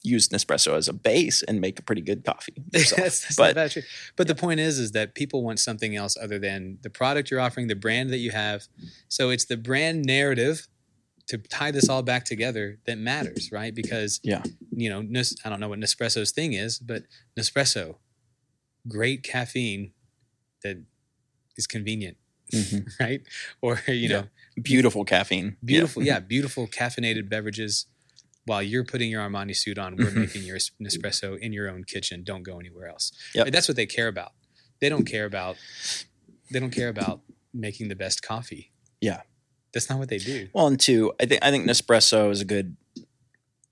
[0.03, 2.55] use Nespresso as a base and make a pretty good coffee.
[2.73, 3.83] that's, that's But- not bad, true.
[4.17, 7.41] But the point is, is that people want something else other than the product you're
[7.41, 8.67] offering, the brand that you have.
[9.09, 10.67] So it's the brand narrative
[11.29, 13.75] to tie this all back together that matters, right?
[13.75, 14.43] Because Yeah.
[14.73, 15.01] you know,
[15.45, 17.05] I don't know what Nespresso's thing is, but
[17.39, 17.97] Nespresso,
[18.87, 19.93] great caffeine
[20.63, 20.83] that
[21.57, 22.17] is convenient,
[22.53, 22.87] Mhm.
[23.01, 23.23] right?
[23.61, 24.09] Or you Yeah.
[24.09, 24.29] know,
[24.63, 25.57] Beautiful caffeine.
[25.65, 26.19] Beautiful, yeah.
[26.35, 27.87] beautiful caffeinated beverages.
[28.47, 30.15] While you're putting your Armani suit on, we're Mhm.
[30.17, 32.25] making your Nespresso in your own kitchen.
[32.25, 33.13] Don't go anywhere else.
[33.35, 33.47] Yep.
[33.47, 34.33] And that's what they care about.
[34.81, 35.59] They don't care about.
[36.51, 37.21] They don't care about
[37.53, 38.73] making the best coffee.
[39.03, 39.23] Yeah.
[39.73, 40.49] That's not what they do.
[40.53, 42.77] Well, and two, I think I think Nespresso is a good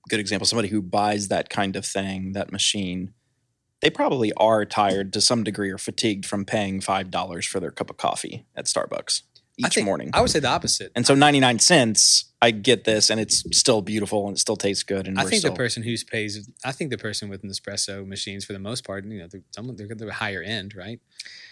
[0.08, 0.46] good example.
[0.46, 3.12] Somebody who buys that kind of thing, that machine,
[3.80, 7.70] they probably are tired to some degree or fatigued from paying five dollars for their
[7.70, 9.22] cup of coffee at Starbucks
[9.58, 10.10] each think- morning.
[10.12, 10.92] I would say the opposite.
[10.94, 14.56] and so ninety nine cents, I get this, and it's still beautiful and it still
[14.56, 15.08] tastes good.
[15.08, 16.48] And I think still, the person who's pays.
[16.64, 19.74] I think the person with Nespresso machines, for the most part, you know, they're, some
[19.74, 21.00] they're, they're higher end, right?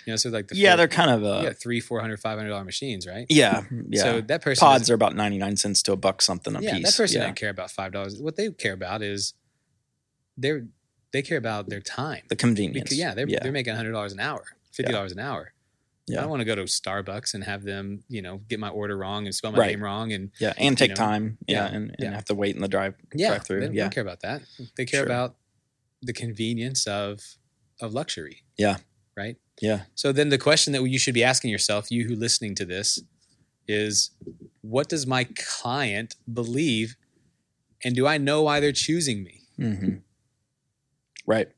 [0.06, 2.20] You know, so like the yeah, four- they're kind of uh, yeah three, four hundred,
[2.20, 3.26] five hundred dollar machines, right?
[3.28, 4.02] yeah, yeah.
[4.02, 6.74] So that person Pods are about ninety nine cents to a buck something a yeah,
[6.76, 6.84] piece.
[6.84, 7.20] that person yeah.
[7.24, 8.20] doesn't care about five dollars.
[8.20, 9.34] What they care about is
[10.36, 10.66] they're
[11.12, 12.22] they care about their time.
[12.28, 12.84] the convenience.
[12.84, 15.52] Because, yeah, they're yeah, they're making hundred dollars an hour, fifty dollars an hour.
[16.06, 16.18] Yeah.
[16.18, 18.96] I don't want to go to Starbucks and have them, you know, get my order
[18.96, 19.70] wrong and spell my Right.
[19.70, 21.38] name wrong, and yeah, and take know, time.
[21.48, 22.10] Yeah, yeah, and, and yeah.
[22.14, 23.60] have to wait in the drive yeah, drive they through.
[23.60, 24.42] don't, they Yeah, don't care about that.
[24.76, 25.06] They care Sure.
[25.06, 25.36] about
[26.02, 27.20] the convenience of
[27.80, 28.42] of luxury.
[28.58, 28.76] Yeah.
[29.16, 29.36] Right.
[29.62, 32.64] yeah, So then the question that you should be asking yourself, you who listening to
[32.64, 32.98] this,
[33.68, 34.10] is
[34.60, 36.96] what does my client believe,
[37.84, 39.40] and do I know why they're choosing me?
[39.56, 39.94] hmm
[41.26, 41.48] right.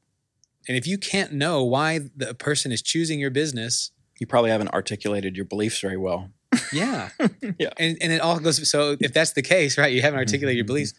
[0.69, 4.73] And if you can't know why the person is choosing your business, You probably haven't
[4.73, 6.31] articulated your beliefs very well.
[6.73, 7.11] yeah,
[7.59, 7.71] Yeah.
[7.79, 8.69] and and it all goes.
[8.71, 10.69] So if that's the case, right, you haven't articulated your Mhm.
[10.69, 10.95] beliefs.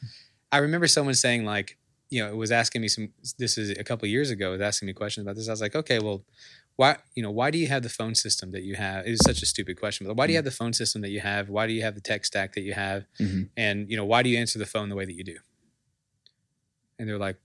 [0.51, 1.77] I remember someone saying like,
[2.09, 3.09] you know, it was asking me some.
[3.37, 4.51] This is a couple of years ago.
[4.51, 5.47] Was asking me questions about this.
[5.47, 6.23] I was like, okay, well,
[6.75, 9.07] why, you know, why do you have the phone system that you have?
[9.07, 11.09] It was such a stupid question, but why do you have the phone system that
[11.09, 11.49] you have?
[11.49, 13.05] Why do you have the tech stack that you have?
[13.19, 13.49] Mhm.
[13.57, 15.37] And you know, why do you answer the phone the way that you do?
[16.99, 17.37] And they're like,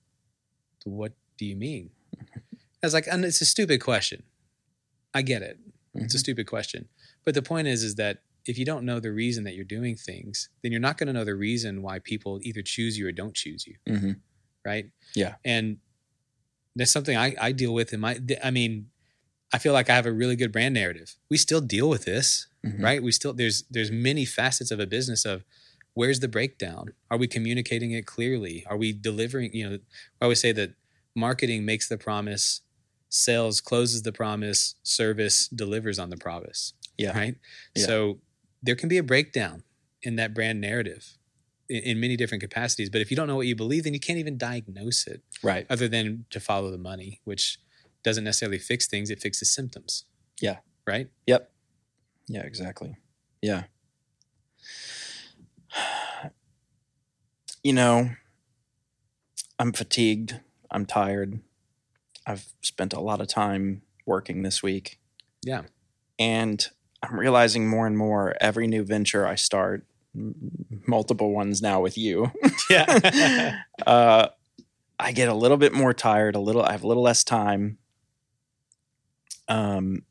[0.85, 1.91] what do you mean?
[2.21, 4.23] I was like, and it's a stupid question.
[5.15, 5.59] I get it.
[5.95, 6.89] It's a stupid question.
[7.25, 9.95] But the point is, is that if you don't know the reason that you're doing
[9.95, 13.13] things, then you're not going to know the reason why people either choose you or
[13.13, 14.17] don't choose you, Mhm.
[14.65, 14.91] right?
[15.15, 15.35] Yeah.
[15.45, 15.79] And
[16.75, 18.19] that's something I, I deal with in my.
[18.43, 18.89] I mean,
[19.53, 21.17] I feel like I have a really good brand narrative.
[21.31, 22.83] We still deal with this, Mhm.
[22.83, 23.03] right?
[23.03, 25.45] We still there's there's many facets of a business of
[25.95, 26.95] where's the breakdown?
[27.11, 28.65] Are we communicating it clearly?
[28.67, 29.55] Are we delivering?
[29.55, 29.79] You know,
[30.21, 30.75] I always say that
[31.15, 32.63] marketing makes the promise,
[33.15, 36.73] sales closes the promise, service delivers on the promise.
[36.97, 37.17] Yeah.
[37.17, 37.37] Right.
[37.75, 37.85] Yeah.
[37.85, 38.19] So
[38.63, 39.65] there can be a breakdown
[40.03, 41.19] in that brand narrative
[41.69, 42.89] in, in many different capacities.
[42.89, 45.67] But if you don't know what you believe, then you can't even diagnose it Right.
[45.69, 47.59] other than to follow the money, which
[48.03, 50.07] doesn't necessarily fix things, it fixes symptoms.
[50.41, 50.59] Yeah.
[50.87, 51.09] Right?
[51.27, 51.53] Yep.
[52.29, 52.97] Yeah, exactly.
[53.43, 53.65] Yeah.
[57.65, 58.11] You know,
[59.57, 60.41] I'm fatigued.
[60.69, 61.39] I'm tired.
[62.27, 64.99] I've spent a lot of time working this week.
[65.43, 65.63] Yeah.
[66.19, 66.65] And
[67.03, 70.35] I'm realizing more and more every new venture I start, m-
[70.87, 72.31] multiple ones now with you,
[72.71, 73.63] Yeah.
[73.87, 74.29] uh,
[75.01, 77.79] I get a little bit more tired, a little, I have a little less time.
[79.49, 80.03] Um,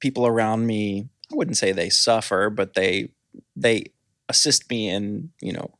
[0.00, 3.10] people around me, I wouldn't say they suffer, but they,
[3.56, 3.84] they
[4.28, 5.70] assist me in, you know,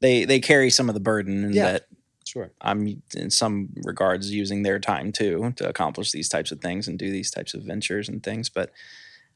[0.00, 1.72] they, they carry some of the burden and Yeah.
[1.72, 1.86] that
[2.26, 2.50] sure.
[2.60, 6.98] I'm in some regards using their time too to accomplish these types of things and
[6.98, 8.48] do these types of ventures and things.
[8.48, 8.72] But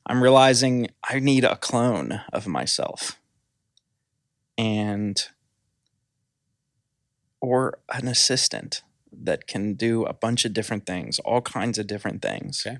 [0.07, 3.19] I'm realizing I need a clone of myself
[4.59, 5.23] and
[7.41, 8.83] or an assistant
[9.13, 12.65] that can do a bunch of different things, all kinds of different things.
[12.67, 12.79] Okay.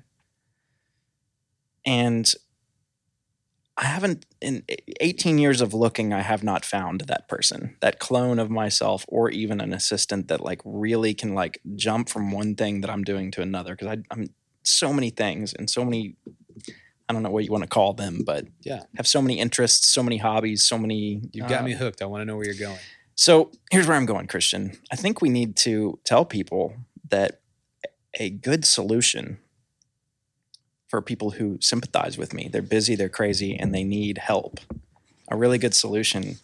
[1.85, 2.31] And
[3.77, 4.63] I haven't in
[4.99, 9.29] 18 years of looking, I have not found that person, that clone of myself, or
[9.29, 13.31] even an assistant that like really can like jump from one thing that I'm doing
[13.31, 13.75] to another.
[13.75, 14.27] Because I'm
[14.63, 16.15] so many things and so many,
[17.09, 18.83] I don't know what you want to call them, but Yeah.
[18.97, 21.21] have so many interests, so many hobbies, so many.
[21.31, 22.01] You've got uh, me hooked.
[22.01, 22.77] I want to know where you're going.
[23.15, 24.77] so here's where I'm going, Christian.
[24.91, 26.75] I think we need to tell people
[27.09, 27.41] that
[28.15, 29.39] a good solution
[30.91, 34.59] for people who sympathize with me, they're busy, they're crazy, and they need help.
[35.29, 36.37] A really good solution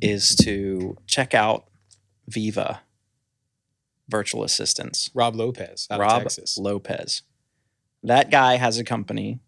[0.00, 1.66] is to check out
[2.28, 2.82] Viva
[4.08, 5.10] virtual assistants.
[5.12, 6.56] Rob Lopez out Rob of Texas.
[6.56, 7.22] Lopez.
[8.04, 9.40] That guy has a company.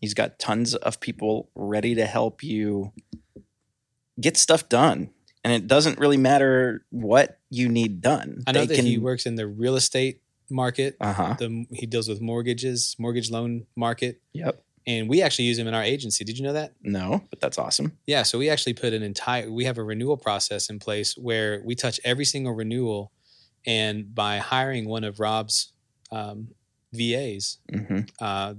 [0.00, 2.92] He's got tons of people ready to help you
[4.20, 5.10] get stuff done.
[5.42, 8.44] And it doesn't really matter what you need done.
[8.46, 10.96] I know They that he works in the real estate market.
[11.00, 11.36] Uh huh.
[11.38, 14.20] The, he deals with mortgages, mortgage loan market.
[14.32, 14.62] Yep.
[14.86, 16.24] and we actually use him in our agency.
[16.24, 16.72] Did you know that?
[16.82, 17.98] No, but that's awesome.
[18.06, 21.62] Yeah, so we actually put an entire we have a renewal process in place where
[21.64, 23.10] we touch every single renewal,
[23.66, 25.72] and by hiring one of Rob's
[26.12, 26.48] um,
[26.92, 28.54] VAs, hmm uh,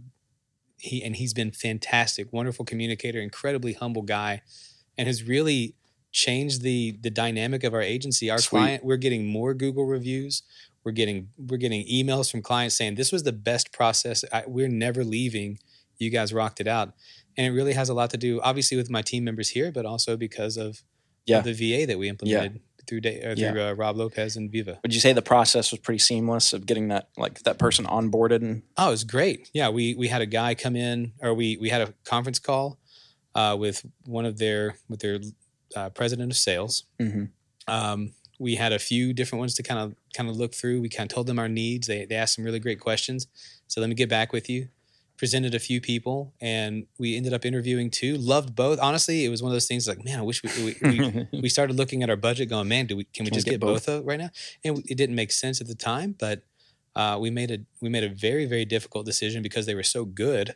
[0.80, 4.42] he and he's been fantastic, wonderful communicator, incredibly humble guy,
[4.98, 5.76] and has really
[6.12, 8.30] changed the the dynamic of our agency.
[8.30, 8.60] Our Sweet.
[8.60, 10.44] client, we're getting more Google reviews.
[10.88, 14.24] We're getting we're getting emails from clients saying this was the best process.
[14.32, 15.60] I, we're never leaving.
[15.98, 16.94] You guys rocked it out,
[17.36, 19.86] and it really has a lot to do, obviously, with my team members here, but
[19.86, 20.82] also because of,
[21.26, 21.42] Yeah.
[21.42, 24.80] the VA that we implemented through Da- uh, through uh, Rob Lopez and Viva.
[24.82, 28.42] Would you say the process was pretty seamless of getting that like that person onboarded
[28.44, 29.50] and Oh, it was great.
[29.54, 32.80] Yeah, we we had a guy come in, or we we had a conference call
[33.36, 35.20] uh, with one of their with their
[35.76, 36.86] uh, president of sales.
[37.02, 37.32] Mhm.
[37.68, 40.78] Um, we had a few different ones to kind of kind of looked through.
[40.82, 41.88] We kind of told them our needs.
[41.88, 43.28] They they asked some really great questions.
[43.68, 44.62] So let me get back with you.
[45.24, 48.14] Presented a few people, and we ended up interviewing two.
[48.18, 48.78] Loved both.
[48.80, 51.50] Honestly, it was one of those things like, man, I wish we we, we we
[51.50, 53.54] started looking at our budget, going, man, do we can we Can we just get
[53.54, 53.88] get, both?
[53.88, 54.30] of right now?
[54.64, 56.44] And it didn't make sense at the time, but
[56.96, 60.06] uh, we made a we made a very very difficult decision because they were so
[60.06, 60.48] good,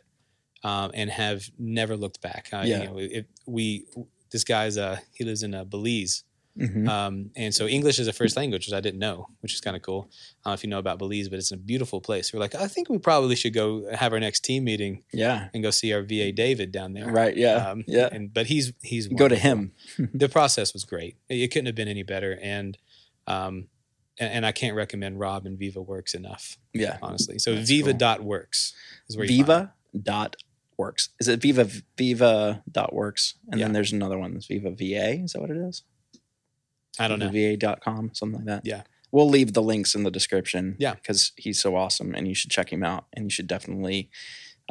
[0.62, 2.48] um, and have never looked back.
[2.52, 2.78] Uh, Yeah.
[2.82, 3.86] you know, if we
[4.30, 6.22] this guy's uh he lives in uh, Belize,
[6.58, 6.86] Mhm.
[6.86, 9.74] um, and so English is a first language, which I didn't know, which is kind
[9.74, 10.10] of cool.
[10.10, 12.30] I don't know if you know about Belize, but it's a beautiful place.
[12.32, 15.62] We're like, I think we probably should go have our next team meeting yeah, and
[15.62, 17.06] go see our VA David down there.
[17.10, 18.08] right, yeah, Um, yeah.
[18.12, 19.72] And but he's he's Go to him.
[20.12, 21.16] the process was great.
[21.30, 22.76] It, couldn't have been any better, and
[23.26, 23.68] um,
[24.18, 27.38] and, and I can't recommend Rob and Viva Works enough, Yeah, honestly.
[27.38, 27.98] So That's Viva cool.
[27.98, 28.74] dot Works
[29.08, 29.72] is where Viva
[30.02, 30.36] dot
[30.76, 31.10] works.
[31.20, 33.34] Is it Viva Viva dot works?
[33.50, 34.36] And then there's another one.
[34.36, 35.22] It's Viva VA.
[35.22, 35.82] Is that what it is?
[36.98, 37.30] I don't know.
[37.30, 38.62] VA.com, something like that.
[38.66, 38.82] Yeah.
[39.10, 40.76] We'll leave the links in the description.
[40.78, 40.94] Yeah.
[40.94, 43.06] Because he's so awesome and you should check him out.
[43.12, 44.08] And you should definitely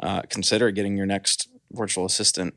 [0.02, 2.54] uh, consider getting your next virtual assistant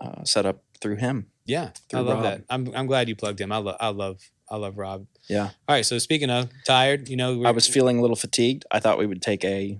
[0.00, 1.26] uh, set up through him.
[1.44, 2.22] Yeah, I love Rob.
[2.22, 2.44] that.
[2.48, 3.50] I'm I'm glad you plugged him.
[3.50, 5.06] I love I love I love Rob.
[5.28, 5.50] Yeah.
[5.68, 5.84] All right.
[5.84, 8.64] So speaking of tired, you know, I was feeling a little fatigued.
[8.70, 9.78] I thought we would take a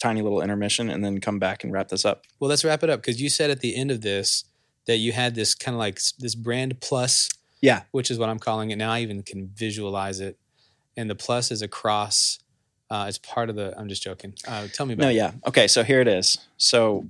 [0.00, 2.24] tiny little intermission and then come back and wrap this up.
[2.40, 2.48] well.
[2.48, 4.44] Let's wrap it up because you said at the end of this
[4.86, 7.28] that you had this kind of like this brand plus.
[7.62, 7.82] Yeah.
[7.92, 8.92] Which is what I'm calling it now.
[8.92, 10.36] I even can visualize it,
[10.96, 12.40] and the plus is a cross.
[12.90, 13.74] Uh, it's part of the.
[13.78, 14.34] I'm just joking.
[14.46, 15.04] Uh, tell me about.
[15.04, 15.14] No, it.
[15.14, 15.32] yeah.
[15.46, 16.36] Okay, so here it is.
[16.58, 17.06] So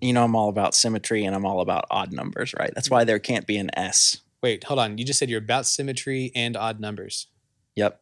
[0.00, 2.72] you know I'm all about symmetry and I'm all about odd numbers, right?
[2.74, 4.22] That's why there can't be an S.
[4.42, 4.98] Wait, hold on.
[4.98, 7.26] You just said you're about symmetry and odd numbers.
[7.74, 8.00] Yep.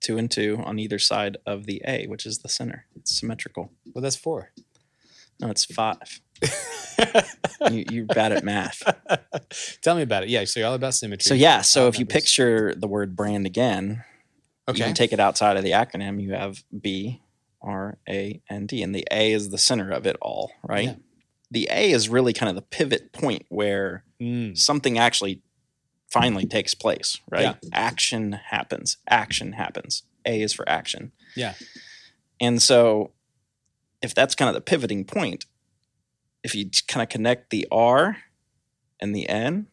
[0.00, 2.86] Two and two on either side of the A, which is the center.
[2.94, 3.72] It's symmetrical.
[3.92, 4.50] Well, that's four.
[5.40, 6.20] No, it's five.
[7.70, 8.82] You, you're bad at math.
[9.82, 10.28] Tell me about it.
[10.30, 11.28] Yeah, so you're all about symmetry.
[11.28, 14.04] So yeah, so if you picture the word brand again,
[14.68, 16.22] you okay, can take it outside of the acronym.
[16.22, 17.22] You have B,
[17.60, 20.84] R, A, and D, and the A is the center of it all, right?
[20.84, 20.94] Yeah.
[21.50, 25.42] The A is really kind of the pivot point where Mm, something actually
[26.08, 27.42] finally takes place, right?
[27.62, 27.70] Yeah.
[27.72, 28.96] Action happens.
[29.08, 30.04] Action happens.
[30.24, 31.12] A is for action.
[31.34, 31.54] Yeah.
[32.40, 33.12] And so
[34.02, 35.44] if that's kind of the pivoting point,
[36.46, 38.16] if you kind of connect the R
[39.00, 39.66] and the N,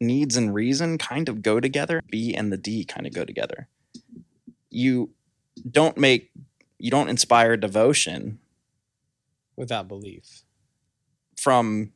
[0.00, 2.02] needs and reason kind of go together.
[2.10, 3.68] B and the D kind of go together.
[4.68, 5.10] You
[5.70, 6.30] don't make
[6.78, 8.38] you don't inspire devotion
[9.56, 10.42] without belief.
[11.38, 11.92] from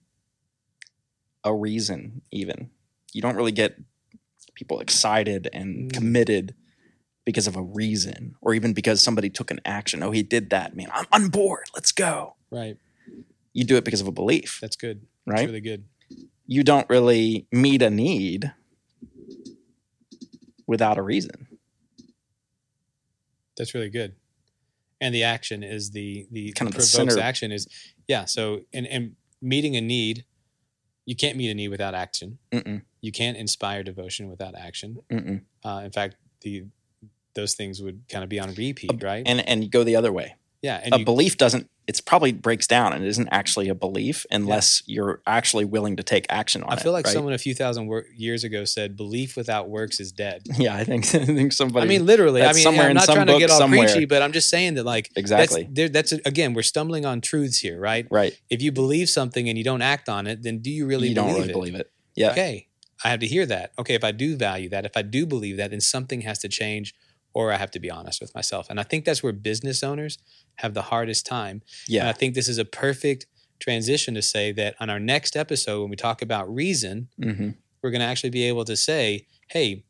[1.45, 2.69] a reason even
[3.15, 3.81] you don't really get
[4.55, 5.93] people excited and Mm.
[5.95, 6.55] committed
[7.31, 10.75] because of a reason or even because somebody took an action oh he did that
[10.77, 12.77] man i'm on board let's go Right.
[13.53, 15.03] you do it because of a belief That's good.
[15.27, 15.85] right That's really good.
[16.47, 18.53] you don't really meet a need
[20.67, 21.47] without a reason
[23.57, 24.15] That's really good.
[25.03, 27.67] And the action is the the Kind of the provokes center- action is
[28.09, 28.25] yeah.
[28.27, 30.25] So and and meeting a need,
[31.07, 32.39] you can't meet a need without action.
[32.53, 34.99] Mm-mm, You can't inspire devotion without action.
[35.65, 36.65] Uh, in fact, the
[37.35, 39.23] those things would kind of be on repeat, right?
[39.27, 42.67] and and go the other way yeah, and a you, belief doesn't it's probably breaks
[42.67, 46.69] down and it isn't actually a belief unless you're actually willing to take action on
[46.69, 46.73] it.
[46.73, 47.13] I it feel like right?
[47.13, 50.85] someone a few thousand wor- years ago said, "Belief without works is dead." yeah i
[50.85, 52.43] think i think somebody I mean, literally.
[52.43, 53.89] I mean, somewhere I'm not trying to get all somewhere.
[53.89, 57.23] preachy, but I'm just saying that, like, exactly That's, there, that's again, we're stumbling on
[57.23, 58.07] truths here, right?
[58.11, 61.09] right If you believe something and you don't act on it, then do you really
[61.09, 61.53] you believe don't really it?
[61.53, 62.69] believe it yeah Okay,
[63.03, 63.73] I have to hear that.
[63.79, 66.49] Okay, if I do value that, if I do believe that, then something has to
[66.49, 66.95] change,
[67.35, 68.67] or I have to be honest with myself.
[68.71, 70.19] And I think that's where business owners
[70.57, 71.63] have the hardest time.
[71.89, 73.27] And I think this is a perfect
[73.61, 77.51] transition to say that on our next episode, when we talk about reason, hmm
[77.83, 79.85] we're going to actually be able to say, hey,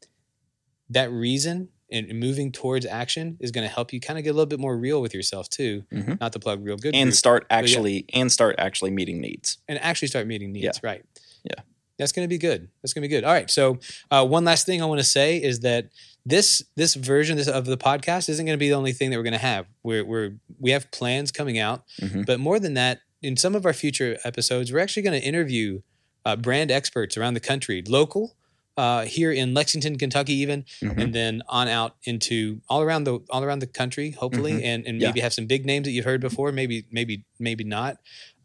[0.90, 4.32] that reason and moving towards action is going to help you kind of get a
[4.32, 5.82] little bit more real with yourself too.
[5.92, 6.20] Mhm.
[6.20, 7.56] Not to plug real good and Group, start yeah.
[7.56, 9.58] actually and start actually meeting needs.
[9.66, 10.64] and actually start meeting needs.
[10.64, 10.88] Yeah.
[10.88, 11.04] Right.
[11.42, 11.62] Yeah.
[11.98, 12.68] That's going to be good.
[12.80, 13.24] That's going to be good.
[13.24, 13.50] All right.
[13.50, 13.80] So
[14.10, 15.88] uh, one last thing I want to say is that
[16.26, 19.22] this this version of the podcast isn't going to be the only thing that we're
[19.22, 19.66] going to have.
[19.82, 22.26] We're we're we have plans coming out, Mhm.
[22.26, 25.80] but more than that, in some of our future episodes, we're actually going to interview
[26.26, 28.34] uh, brand experts around the country, local.
[28.76, 30.96] Uh, here in Lexington, Kentucky, even, Mhm.
[31.02, 34.64] and then on out into all around the all around the country, hopefully, Mhm.
[34.64, 35.08] and and Yeah.
[35.08, 37.98] maybe have some big names that you've heard before, maybe maybe maybe not.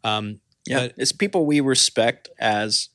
[0.04, 2.88] Um, Yeah, But- it's people we respect as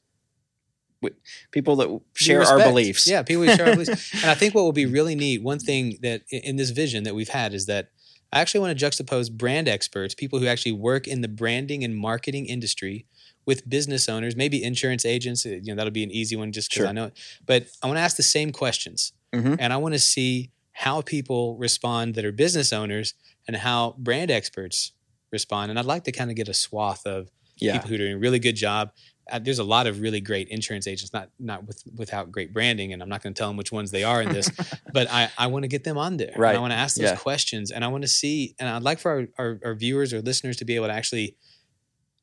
[1.51, 3.07] people that share our beliefs.
[3.07, 4.13] Yeah, people who share our beliefs.
[4.21, 7.15] And I think what will be really neat, one thing that in this vision that
[7.15, 7.89] we've had is that
[8.33, 11.95] I actually want to juxtapose brand experts, people who actually work in the branding and
[11.95, 13.05] marketing industry,
[13.47, 15.45] with business owners, maybe insurance agents.
[15.47, 16.87] uh, You know, that'll be an easy one just because Sure.
[16.87, 17.13] I know it.
[17.45, 19.57] But I want to ask the same questions, Mhm.
[19.59, 23.15] and I want to see how people respond that are business owners
[23.47, 24.91] and how brand experts
[25.31, 25.71] respond.
[25.71, 28.13] And I'd like to kind of get a swath of Yeah, people who are doing
[28.13, 28.91] a really good job.
[29.31, 32.93] Uh, there's a lot of really great insurance agents, not not with without great branding,
[32.93, 34.49] and I'm not going to tell them which ones they are in this,
[34.93, 36.29] but I, I want to get them on there.
[36.31, 36.55] And Right.
[36.55, 37.15] I want to ask those Yeah.
[37.15, 40.21] questions, and I want to see, and I'd like for our, our, our viewers or
[40.21, 41.35] listeners to be able to actually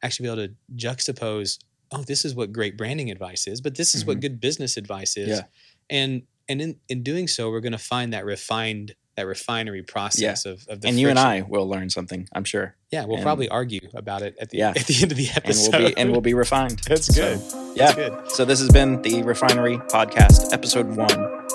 [0.02, 1.58] actually be able to juxtapose.
[1.90, 5.16] Oh, this is what great branding advice is, but this is what good business advice
[5.16, 5.46] is, Mm-hmm.
[5.90, 5.98] Yeah.
[5.98, 10.46] and and in in doing so, we're going to find that refined that refinery process
[10.46, 11.18] of, of the and you and.
[11.18, 12.28] I will learn something.
[12.32, 14.68] I'm sure, yeah, we'll and- probably argue about it at the Yeah.
[14.76, 15.72] at the end of the and episode.
[15.78, 16.78] we'll be and we'll be refined.
[16.86, 17.40] That's So, good.
[17.76, 17.92] yeah.
[17.92, 18.30] That's good.
[18.30, 21.46] So this has been the Refinery Podcast, episode one.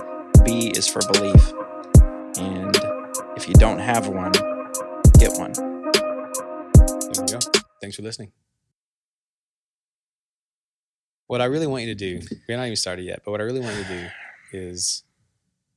[0.44, 1.54] B is for belief,
[2.38, 2.76] and
[3.38, 4.34] if you don't have one,
[5.18, 5.54] get one.
[5.54, 7.40] There we go.
[7.82, 8.32] Thanks for listening.
[11.28, 13.46] What I really want you to do, we're not even started yet, but what I
[13.46, 14.08] really want you to do
[14.52, 15.04] is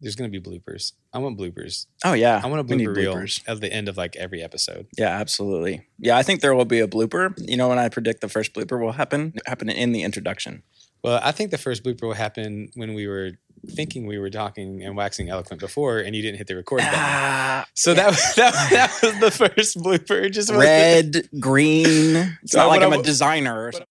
[0.01, 0.93] there's going to be bloopers.
[1.13, 1.87] I want bloopers.
[2.05, 3.43] Oh yeah, I want a we need blooper reel bloopers.
[3.49, 4.87] at the end of like every episode.
[4.99, 5.87] Yeah, absolutely.
[5.99, 7.35] Yeah, I think there will be a blooper.
[7.39, 10.63] You know, when I predict the first blooper will happen, happen in the introduction.
[11.03, 13.33] Well, I think the first blooper will happen when we were
[13.69, 16.93] thinking we were talking and waxing eloquent before, and you didn't hit the record button.
[16.95, 20.31] Ah, So that was that, that was the first blooper.
[20.31, 22.17] Just red, green.
[22.43, 23.87] It's So not like I'm I a designer or something.